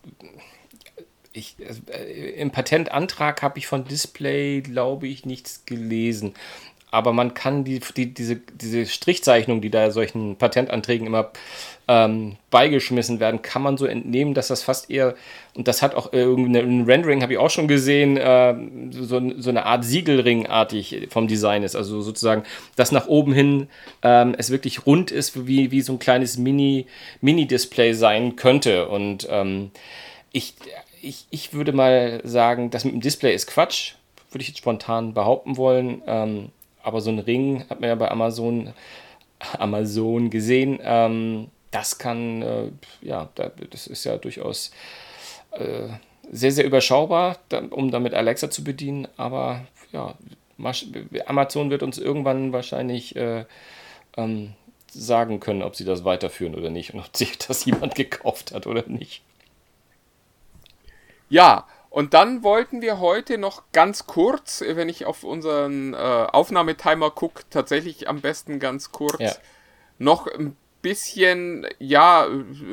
[1.33, 1.55] ich,
[1.87, 6.33] äh, im Patentantrag habe ich von Display, glaube ich, nichts gelesen
[6.91, 11.31] aber man kann die, die, diese, diese Strichzeichnung, die da solchen Patentanträgen immer
[11.87, 15.15] ähm, beigeschmissen werden, kann man so entnehmen, dass das fast eher,
[15.55, 18.55] und das hat auch äh, ein Rendering, habe ich auch schon gesehen, äh,
[18.91, 21.75] so, so eine Art Siegelringartig vom Design ist.
[21.75, 22.43] Also sozusagen,
[22.75, 23.67] dass nach oben hin
[24.03, 26.87] ähm, es wirklich rund ist, wie, wie so ein kleines Mini,
[27.21, 28.89] Mini-Display sein könnte.
[28.89, 29.71] Und ähm,
[30.31, 30.55] ich,
[31.01, 33.93] ich, ich würde mal sagen, das mit dem Display ist Quatsch,
[34.29, 36.01] würde ich jetzt spontan behaupten wollen.
[36.83, 38.73] Aber so ein Ring hat man ja bei Amazon,
[39.57, 40.79] Amazon gesehen.
[40.83, 42.71] Ähm, das kann, äh,
[43.01, 43.29] ja,
[43.69, 44.71] das ist ja durchaus
[45.51, 45.87] äh,
[46.31, 47.37] sehr, sehr überschaubar,
[47.71, 49.07] um damit Alexa zu bedienen.
[49.17, 50.15] Aber ja,
[51.25, 53.45] Amazon wird uns irgendwann wahrscheinlich äh,
[54.17, 54.53] ähm,
[54.91, 58.67] sagen können, ob sie das weiterführen oder nicht und ob sich das jemand gekauft hat
[58.67, 59.21] oder nicht.
[61.29, 67.11] Ja, und dann wollten wir heute noch ganz kurz, wenn ich auf unseren äh, Aufnahmetimer
[67.11, 69.35] gucke, tatsächlich am besten ganz kurz, ja.
[69.99, 72.27] noch ein bisschen ja,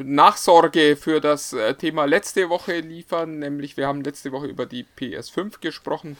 [0.04, 3.40] Nachsorge für das äh, Thema letzte Woche liefern.
[3.40, 6.16] Nämlich, wir haben letzte Woche über die PS5 gesprochen.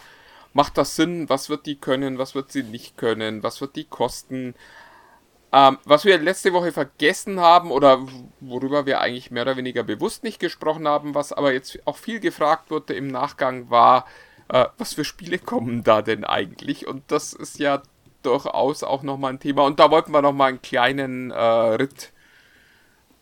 [0.53, 1.28] Macht das Sinn?
[1.28, 2.18] Was wird die können?
[2.18, 3.44] Was wird sie nicht können?
[3.44, 4.57] Was wird die kosten?
[5.53, 8.07] Ähm, was wir letzte Woche vergessen haben oder
[8.40, 12.20] worüber wir eigentlich mehr oder weniger bewusst nicht gesprochen haben, was aber jetzt auch viel
[12.20, 14.07] gefragt wurde im Nachgang, war,
[14.49, 16.86] äh, was für Spiele kommen da denn eigentlich?
[16.86, 17.82] Und das ist ja
[18.22, 19.64] durchaus auch nochmal ein Thema.
[19.64, 22.12] Und da wollten wir nochmal einen kleinen äh, Ritt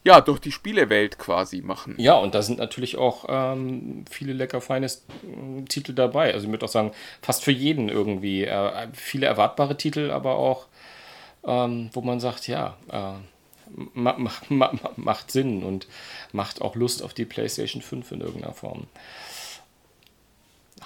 [0.06, 1.96] ja, durch die Spielewelt quasi machen.
[1.98, 6.32] Ja, und da sind natürlich auch ähm, viele lecker feine äh, Titel dabei.
[6.32, 8.44] Also ich würde auch sagen, fast für jeden irgendwie.
[8.44, 10.68] Äh, viele erwartbare Titel, aber auch
[11.46, 13.12] ähm, wo man sagt, ja, äh,
[13.94, 15.86] ma, ma, ma, macht Sinn und
[16.32, 18.86] macht auch Lust auf die PlayStation 5 in irgendeiner Form.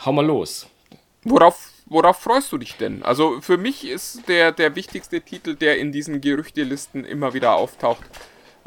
[0.05, 0.69] Hau mal los.
[1.23, 3.03] Worauf, worauf freust du dich denn?
[3.03, 8.05] Also für mich ist der, der wichtigste Titel, der in diesen Gerüchtelisten immer wieder auftaucht,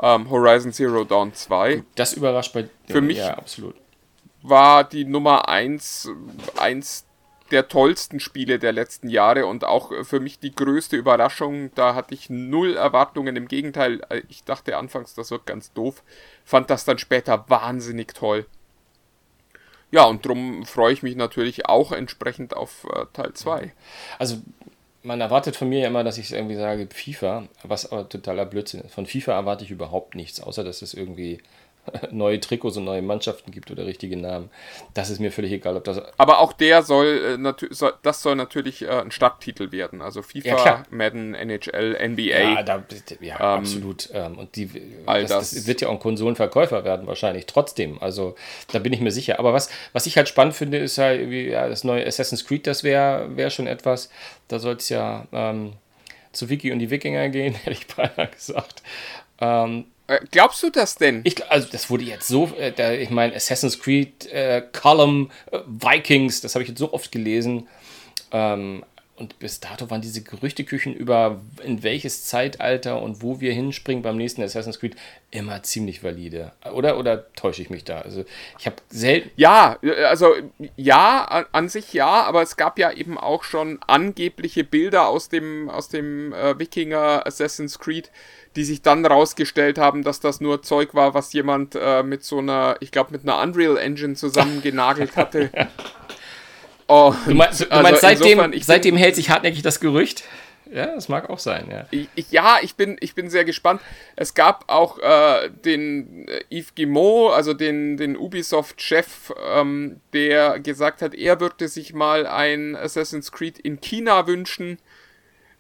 [0.02, 1.84] ähm, Horizon Zero Dawn 2.
[1.96, 3.76] Das überrascht bei für mich ja absolut.
[4.42, 6.10] war die Nummer 1
[6.58, 7.06] eins
[7.52, 11.72] der tollsten Spiele der letzten Jahre und auch für mich die größte Überraschung.
[11.76, 13.36] Da hatte ich null Erwartungen.
[13.36, 16.04] Im Gegenteil, ich dachte anfangs, das wird ganz doof.
[16.46, 18.46] Fand das dann später wahnsinnig toll.
[19.92, 23.74] Ja, und darum freue ich mich natürlich auch entsprechend auf äh, Teil 2.
[24.18, 24.38] Also,
[25.04, 28.82] man erwartet von mir ja immer, dass ich irgendwie sage FIFA, was aber totaler Blödsinn
[28.82, 28.96] ist.
[28.96, 31.44] Von FIFA erwarte ich überhaupt nichts, außer dass es irgendwie
[32.12, 34.50] neue Trikots und neue Mannschaften gibt oder richtige Namen.
[34.94, 36.02] Das ist mir völlig egal, ob das.
[36.18, 40.02] Aber auch der soll, äh, das soll natürlich äh, ein Stadttitel werden.
[40.02, 42.22] Also FIFA, ja, Madden, NHL, NBA.
[42.24, 42.84] Ja, da,
[43.20, 44.10] ja ähm, absolut.
[44.14, 44.70] Ähm, und die,
[45.06, 45.52] das, das.
[45.52, 47.46] das, wird ja auch ein Konsolenverkäufer werden, wahrscheinlich.
[47.46, 48.02] Trotzdem.
[48.02, 48.36] Also
[48.72, 49.40] da bin ich mir sicher.
[49.40, 52.66] Aber was, was ich halt spannend finde, ist halt, wie, ja, das neue Assassin's Creed,
[52.68, 54.10] das wäre wär schon etwas.
[54.48, 55.74] Da soll es ja ähm,
[56.32, 58.82] zu Wiki und die Wikinger gehen, hätte ich beinahe gesagt.
[59.40, 61.22] Ähm, äh, glaubst du das denn?
[61.24, 66.42] Ich, also das wurde jetzt so, äh, ich meine, Assassin's Creed, äh, Column, äh, Vikings,
[66.42, 67.68] das habe ich jetzt so oft gelesen.
[68.32, 68.84] Ähm,
[69.16, 74.18] und bis dato waren diese Gerüchteküchen über in welches Zeitalter und wo wir hinspringen beim
[74.18, 74.96] nächsten Assassin's Creed
[75.30, 76.52] immer ziemlich valide.
[76.74, 78.02] Oder, oder täusche ich mich da?
[78.02, 78.26] Also
[78.58, 79.30] ich habe selten.
[79.36, 80.34] Ja, also
[80.78, 85.70] ja, an sich ja, aber es gab ja eben auch schon angebliche Bilder aus dem,
[85.70, 88.10] aus dem äh, Wikinger Assassin's Creed,
[88.56, 92.40] die sich dann rausgestellt haben, dass das nur Zeug war, was jemand äh, mit so
[92.40, 95.52] einer, ich glaube, mit einer Unreal Engine zusammengenagelt hatte.
[96.94, 100.24] Und, du meinst, du meinst also seitdem, insofern, seitdem hält sich hartnäckig das Gerücht?
[100.72, 101.86] Ja, das mag auch sein, ja.
[101.92, 103.80] Ich, ja, ich bin, ich bin sehr gespannt.
[104.16, 111.04] Es gab auch äh, den äh, Yves Guillemot, also den, den Ubisoft-Chef, ähm, der gesagt
[111.04, 114.80] hat, er würde sich mal ein Assassin's Creed in China wünschen.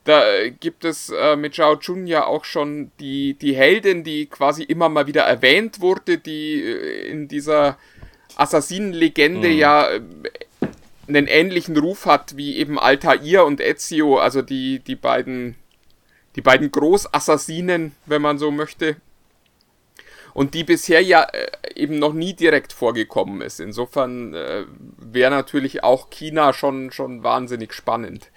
[0.03, 4.63] Da gibt es äh, mit Zhao Chun ja auch schon die, die Heldin, die quasi
[4.63, 7.77] immer mal wieder erwähnt wurde, die äh, in dieser
[8.35, 9.57] Assassinenlegende mhm.
[9.57, 10.01] ja äh,
[11.07, 15.55] einen ähnlichen Ruf hat wie eben Altair und Ezio, also die, die beiden,
[16.35, 18.95] die beiden Großassassinen, wenn man so möchte.
[20.33, 23.59] Und die bisher ja äh, eben noch nie direkt vorgekommen ist.
[23.59, 24.65] Insofern äh,
[24.97, 28.31] wäre natürlich auch China schon, schon wahnsinnig spannend.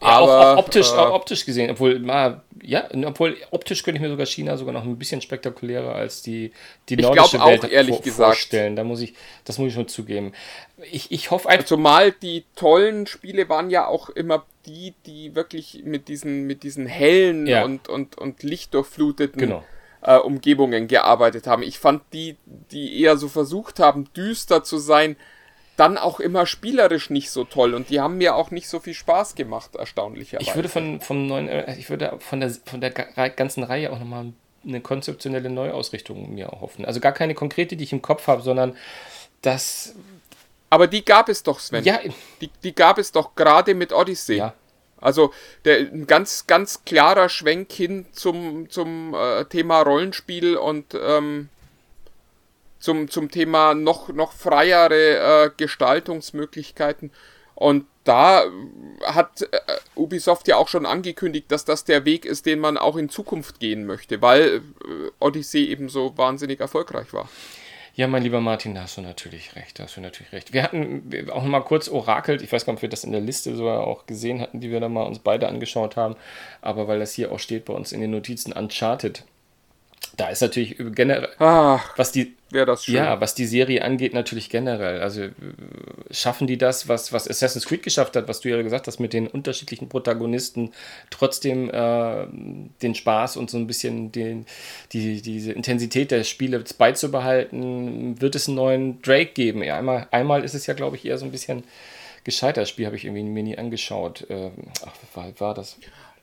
[0.00, 3.96] Ja, aber, auch, auch optisch, äh, auch optisch gesehen, obwohl, na, ja, obwohl optisch könnte
[3.96, 6.52] ich mir sogar China sogar noch ein bisschen spektakulärer als die,
[6.88, 8.26] die nordische Welt auch, ehrlich vor, gesagt.
[8.26, 8.76] vorstellen.
[8.76, 10.32] Da muss ich, das muss ich schon zugeben.
[10.90, 11.66] Ich, ich hoffe einfach.
[11.66, 16.86] Zumal die tollen Spiele waren ja auch immer die, die wirklich mit diesen, mit diesen
[16.86, 17.64] hellen ja.
[17.64, 19.64] und, und, und lichtdurchfluteten genau.
[20.02, 21.62] äh, Umgebungen gearbeitet haben.
[21.62, 22.36] Ich fand die,
[22.70, 25.16] die eher so versucht haben, düster zu sein,
[25.78, 28.94] dann auch immer spielerisch nicht so toll und die haben mir auch nicht so viel
[28.94, 30.50] Spaß gemacht, erstaunlicherweise.
[30.50, 33.98] Ich würde von, vom neuen, äh, ich würde von der, von der ganzen Reihe auch
[34.00, 34.32] nochmal
[34.66, 36.84] eine konzeptionelle Neuausrichtung mir hoffen.
[36.84, 38.76] Also gar keine konkrete, die ich im Kopf habe, sondern
[39.42, 39.94] das.
[40.68, 41.84] Aber die gab es doch, Sven.
[41.84, 42.00] Ja.
[42.40, 44.36] Die, die gab es doch gerade mit Odyssey.
[44.36, 44.54] Ja.
[45.00, 45.32] Also
[45.64, 51.48] der, ein ganz, ganz klarer Schwenk hin zum, zum äh, Thema Rollenspiel und ähm,
[52.78, 57.10] zum, zum Thema noch, noch freiere äh, Gestaltungsmöglichkeiten.
[57.54, 58.44] Und da
[59.04, 59.58] hat äh,
[59.96, 63.60] Ubisoft ja auch schon angekündigt, dass das der Weg ist, den man auch in Zukunft
[63.60, 64.60] gehen möchte, weil äh,
[65.18, 67.28] Odyssey eben so wahnsinnig erfolgreich war.
[67.98, 70.52] Ja, mein lieber Martin, da hast du natürlich recht, da hast du natürlich recht.
[70.52, 71.02] Wir hatten
[71.32, 73.56] auch noch mal kurz orakelt, ich weiß gar nicht, ob wir das in der Liste
[73.56, 76.14] sogar auch gesehen hatten, die wir da mal uns beide angeschaut haben,
[76.60, 79.24] aber weil das hier auch steht bei uns in den Notizen Uncharted
[80.18, 85.00] da ist natürlich generell, Ach, was die, ja, was die Serie angeht, natürlich generell.
[85.00, 85.32] Also äh,
[86.10, 89.12] schaffen die das, was, was Assassin's Creed geschafft hat, was du ja gesagt hast, mit
[89.12, 90.72] den unterschiedlichen Protagonisten
[91.10, 92.26] trotzdem äh,
[92.82, 94.46] den Spaß und so ein bisschen den,
[94.92, 99.62] die, diese Intensität der Spiele beizubehalten, wird es einen neuen Drake geben.
[99.62, 101.62] Ja, einmal, einmal ist es ja, glaube ich, eher so ein bisschen
[102.24, 102.62] gescheitert.
[102.62, 104.28] Das Spiel habe ich irgendwie mir nie angeschaut.
[104.28, 104.50] Äh,
[104.84, 105.76] ach, war, war das?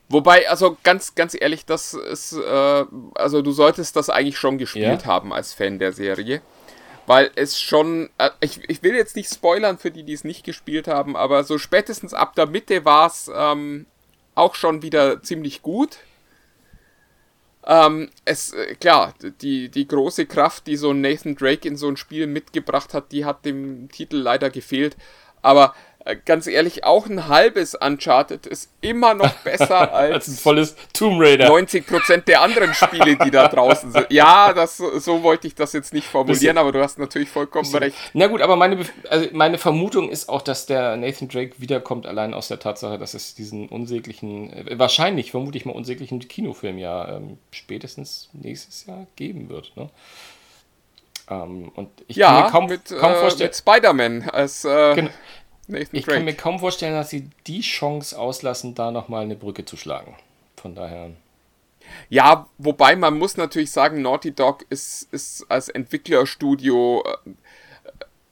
[0.08, 2.86] Wobei, also ganz, ganz ehrlich, das ist, äh,
[3.16, 5.06] also du solltest das eigentlich schon gespielt ja?
[5.06, 6.42] haben als Fan der Serie.
[7.08, 10.44] Weil es schon, äh, ich, ich will jetzt nicht spoilern für die, die es nicht
[10.44, 13.88] gespielt haben, aber so spätestens ab der Mitte war es ähm,
[14.36, 15.98] auch schon wieder ziemlich gut.
[17.66, 21.98] Ähm, es, äh, klar, die, die große Kraft, die so Nathan Drake in so ein
[21.98, 24.96] Spiel mitgebracht hat, die hat dem Titel leider gefehlt.
[25.42, 25.74] Aber
[26.14, 31.20] ganz ehrlich, auch ein halbes Uncharted ist immer noch besser als, als ein volles Tomb
[31.20, 31.50] Raider.
[31.50, 34.12] 90% der anderen Spiele, die da draußen sind.
[34.12, 37.98] Ja, das, so wollte ich das jetzt nicht formulieren, aber du hast natürlich vollkommen recht.
[38.14, 42.34] Na gut, aber meine, also meine Vermutung ist auch, dass der Nathan Drake wiederkommt, allein
[42.34, 47.18] aus der Tatsache, dass es diesen unsäglichen, äh, wahrscheinlich, vermute ich mal, unsäglichen Kinofilm ja
[47.18, 49.76] ähm, spätestens nächstes Jahr geben wird.
[49.76, 49.90] Ne?
[51.30, 53.50] Ähm, und ich ja, kann mir kaum, mit, kaum äh, vorstellen.
[53.50, 55.10] mit Spider-Man als äh, Genau.
[55.68, 56.18] Nathan Ich Drake.
[56.18, 60.16] kann mir kaum vorstellen, dass sie die Chance auslassen, da nochmal eine Brücke zu schlagen.
[60.58, 61.12] Von daher.
[62.10, 67.30] Ja, wobei man muss natürlich sagen, Naughty Dog ist, ist als Entwicklerstudio äh,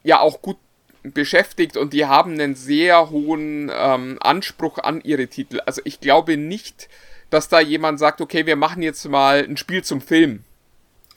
[0.03, 0.57] ja auch gut
[1.03, 5.59] beschäftigt und die haben einen sehr hohen ähm, Anspruch an ihre Titel.
[5.65, 6.87] Also ich glaube nicht,
[7.29, 10.43] dass da jemand sagt, okay, wir machen jetzt mal ein Spiel zum Film.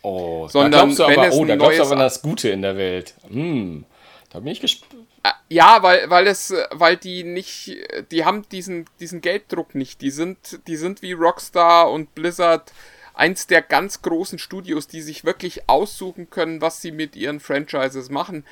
[0.02, 2.22] Oh, Sondern da glaubst du wenn aber, es oh, da glaubst du aber an das
[2.22, 3.14] Gute in der Welt.
[3.28, 3.84] Hm,
[4.30, 5.05] da bin ich gespannt.
[5.48, 7.76] Ja, weil, weil es, weil die nicht,
[8.10, 10.00] die haben diesen, diesen Gelddruck nicht.
[10.00, 12.72] Die sind, die sind wie Rockstar und Blizzard
[13.14, 18.10] eins der ganz großen Studios, die sich wirklich aussuchen können, was sie mit ihren Franchises
[18.10, 18.44] machen.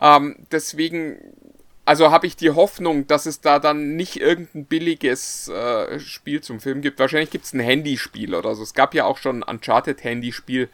[0.00, 1.18] Ähm, deswegen,
[1.84, 6.60] also habe ich die Hoffnung, dass es da dann nicht irgendein billiges äh, Spiel zum
[6.60, 7.00] Film gibt.
[7.00, 8.62] Wahrscheinlich gibt es ein Handyspiel oder so.
[8.62, 10.68] Es gab ja auch schon ein Uncharted-Handyspiel,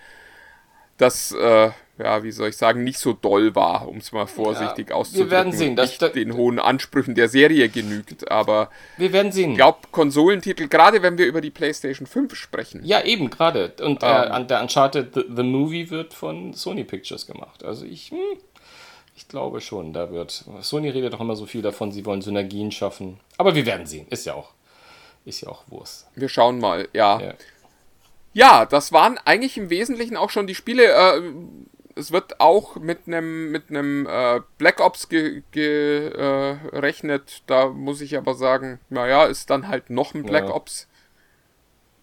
[0.99, 4.89] das, äh, ja, wie soll ich sagen, nicht so doll war, um es mal vorsichtig
[4.91, 5.31] wir auszudrücken.
[5.33, 5.71] werden sehen.
[5.71, 8.31] und Das- den hohen Ansprüchen der Serie genügt.
[8.31, 9.51] Aber Wir werden sehen.
[9.53, 13.73] ich glaube, Konsolentitel, gerade wenn wir über die PlayStation 5 sprechen, Ja, eben, gerade.
[13.81, 14.09] Und Ähm.
[14.09, 17.65] äh, an- der Uncharted The, The Movie wird von Sony Pictures gemacht.
[17.65, 18.19] Also ich, hm,
[19.17, 20.45] ich glaube schon, da wird.
[20.61, 23.19] Sony redet doch immer so viel davon, sie wollen Synergien schaffen.
[23.39, 24.07] Aber wir werden sehen.
[24.11, 24.51] Ist ja auch,
[25.25, 26.07] ist ja auch Wurst.
[26.15, 27.21] wir schauen mal, ja.
[27.21, 27.35] Ja.
[28.33, 30.85] Ja, das waren eigentlich im Wesentlichen auch schon die Spiele.
[30.85, 31.21] Äh,
[31.97, 35.51] es wird auch mit einem mit einem äh, Black Ops gerechnet.
[35.53, 40.55] Ge, äh, da muss ich aber sagen, naja, ist dann halt noch ein Black Ja.
[40.55, 40.89] Ops.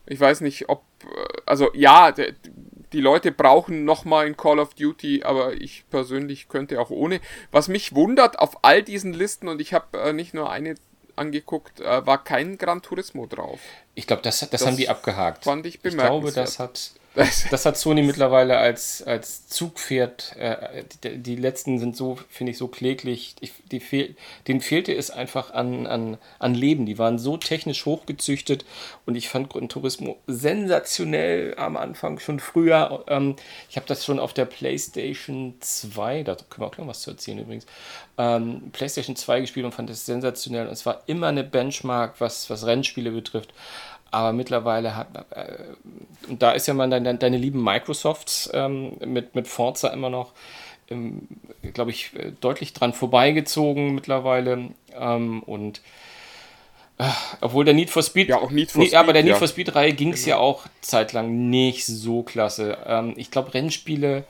[0.06, 2.34] Ich weiß nicht, ob äh, also ja, de,
[2.92, 7.22] die Leute brauchen noch mal ein Call of Duty, aber ich persönlich könnte auch ohne.
[7.52, 10.76] Was mich wundert auf all diesen Listen und ich habe äh, nicht nur eine
[11.16, 13.60] angeguckt, äh, war kein Gran Turismo drauf.
[13.94, 15.44] Ich glaube, das, das, haben die abgehakt.
[15.44, 16.38] fand ich Ich glaube, bemerkenswert.
[16.48, 20.36] das hat, das hat Sony mittlerweile als, als Zugpferd.
[20.38, 23.36] Äh, die, die letzten sind so, finde ich, so kläglich.
[23.40, 24.16] Ich, die fehl,
[24.48, 26.86] denen fehlte es einfach an, an, an Leben.
[26.86, 28.66] Die waren so technisch hochgezüchtet
[29.06, 33.06] und ich fand Gran Turismo sensationell am Anfang, schon früher.
[33.08, 33.36] Ähm,
[33.70, 37.12] ich habe das schon auf der PlayStation 2, da können wir auch gleich was zu
[37.12, 37.66] erzählen übrigens,
[38.18, 40.68] ähm, PlayStation 2 gespielt und fand es sensationell.
[40.68, 43.54] Und es war immer eine Benchmark, was, was Rennspiele betrifft.
[44.16, 45.58] Aber mittlerweile hat, äh,
[46.30, 50.32] und da ist ja mal deine, deine lieben Microsofts ähm, mit, mit Forza immer noch,
[50.90, 51.28] ähm,
[51.74, 54.70] glaube ich, äh, deutlich dran vorbeigezogen mittlerweile.
[54.98, 55.82] Ähm, und
[56.98, 57.10] äh,
[57.42, 58.30] obwohl der Need for Speed.
[58.30, 59.36] Ja, auch Need for nee, Speed, aber der Need ja.
[59.36, 59.40] Genau.
[59.40, 62.78] for Speed-Reihe ging es ja auch zeitlang nicht so klasse.
[62.88, 64.24] Ähm, ich glaube, Rennspiele,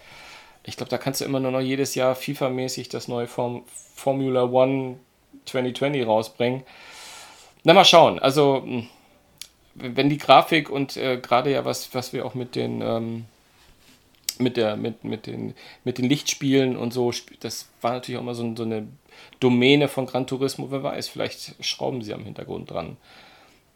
[0.63, 3.61] ich glaube, da kannst du immer nur noch jedes Jahr FIFA-mäßig das neue Form,
[3.93, 4.97] Formula One
[5.45, 6.63] 2020 rausbringen.
[7.63, 8.17] Na, mal schauen.
[8.17, 8.85] Also, mh,
[9.75, 13.25] wenn die Grafik und äh, gerade ja was, was wir auch mit den ähm,
[14.39, 15.53] mit der mit, mit den
[15.83, 17.11] mit den Lichtspielen und so,
[17.41, 18.87] das war natürlich auch immer so, so eine
[19.39, 22.97] Domäne von Gran Turismo, wer weiß, vielleicht schrauben sie am Hintergrund dran.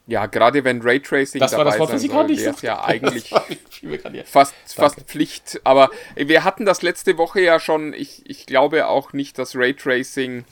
[0.08, 2.42] Ja, gerade wenn Raytracing Das war das dabei Wort, sein was ich soll, gerade nicht
[2.44, 3.34] wäre es ja eigentlich
[3.80, 4.26] hier.
[4.26, 4.74] fast, Danke.
[4.76, 5.62] fast Pflicht.
[5.64, 7.94] Aber wir hatten das letzte Woche ja schon.
[7.94, 10.46] Ich, ich glaube auch nicht, dass Raytracing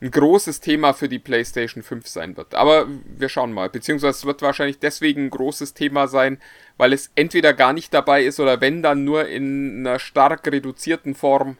[0.00, 2.54] ein großes Thema für die PlayStation 5 sein wird.
[2.54, 2.86] Aber
[3.16, 3.70] wir schauen mal.
[3.70, 6.38] Beziehungsweise es wird wahrscheinlich deswegen ein großes Thema sein,
[6.76, 11.14] weil es entweder gar nicht dabei ist oder wenn dann nur in einer stark reduzierten
[11.14, 11.56] Form.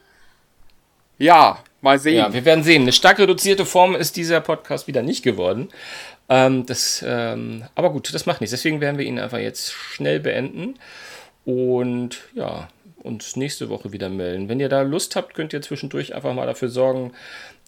[1.17, 2.17] Ja, mal sehen.
[2.17, 2.83] Ja, wir werden sehen.
[2.83, 5.69] Eine stark reduzierte Form ist dieser Podcast wieder nicht geworden.
[6.29, 8.51] Ähm, das, ähm, aber gut, das macht nichts.
[8.51, 10.75] Deswegen werden wir ihn einfach jetzt schnell beenden
[11.45, 12.67] und ja,
[13.01, 14.49] uns nächste Woche wieder melden.
[14.49, 17.13] Wenn ihr da Lust habt, könnt ihr zwischendurch einfach mal dafür sorgen,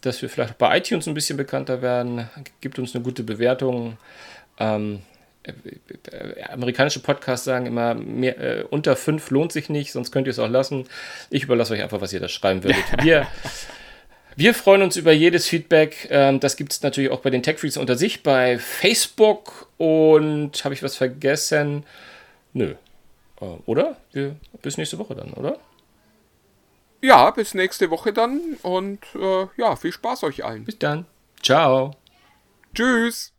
[0.01, 2.29] dass wir vielleicht bei iTunes ein bisschen bekannter werden.
[2.61, 3.97] Gebt uns eine gute Bewertung.
[4.59, 5.01] Ähm,
[5.43, 5.51] äh,
[6.11, 10.31] äh, amerikanische Podcasts sagen immer, mehr, äh, unter fünf lohnt sich nicht, sonst könnt ihr
[10.31, 10.85] es auch lassen.
[11.29, 12.83] Ich überlasse euch einfach, was ihr da schreiben würdet.
[13.03, 13.27] Wir,
[14.35, 16.07] wir freuen uns über jedes Feedback.
[16.11, 20.63] Ähm, das gibt es natürlich auch bei den Tech Freaks unter sich, bei Facebook und
[20.63, 21.83] habe ich was vergessen?
[22.53, 22.75] Nö.
[23.41, 23.97] Äh, oder?
[24.13, 25.59] Wir, bis nächste Woche dann, oder?
[27.01, 30.65] Ja, bis nächste Woche dann und äh, ja, viel Spaß euch allen.
[30.65, 31.05] Bis dann.
[31.41, 31.95] Ciao.
[32.73, 33.33] Tschüss.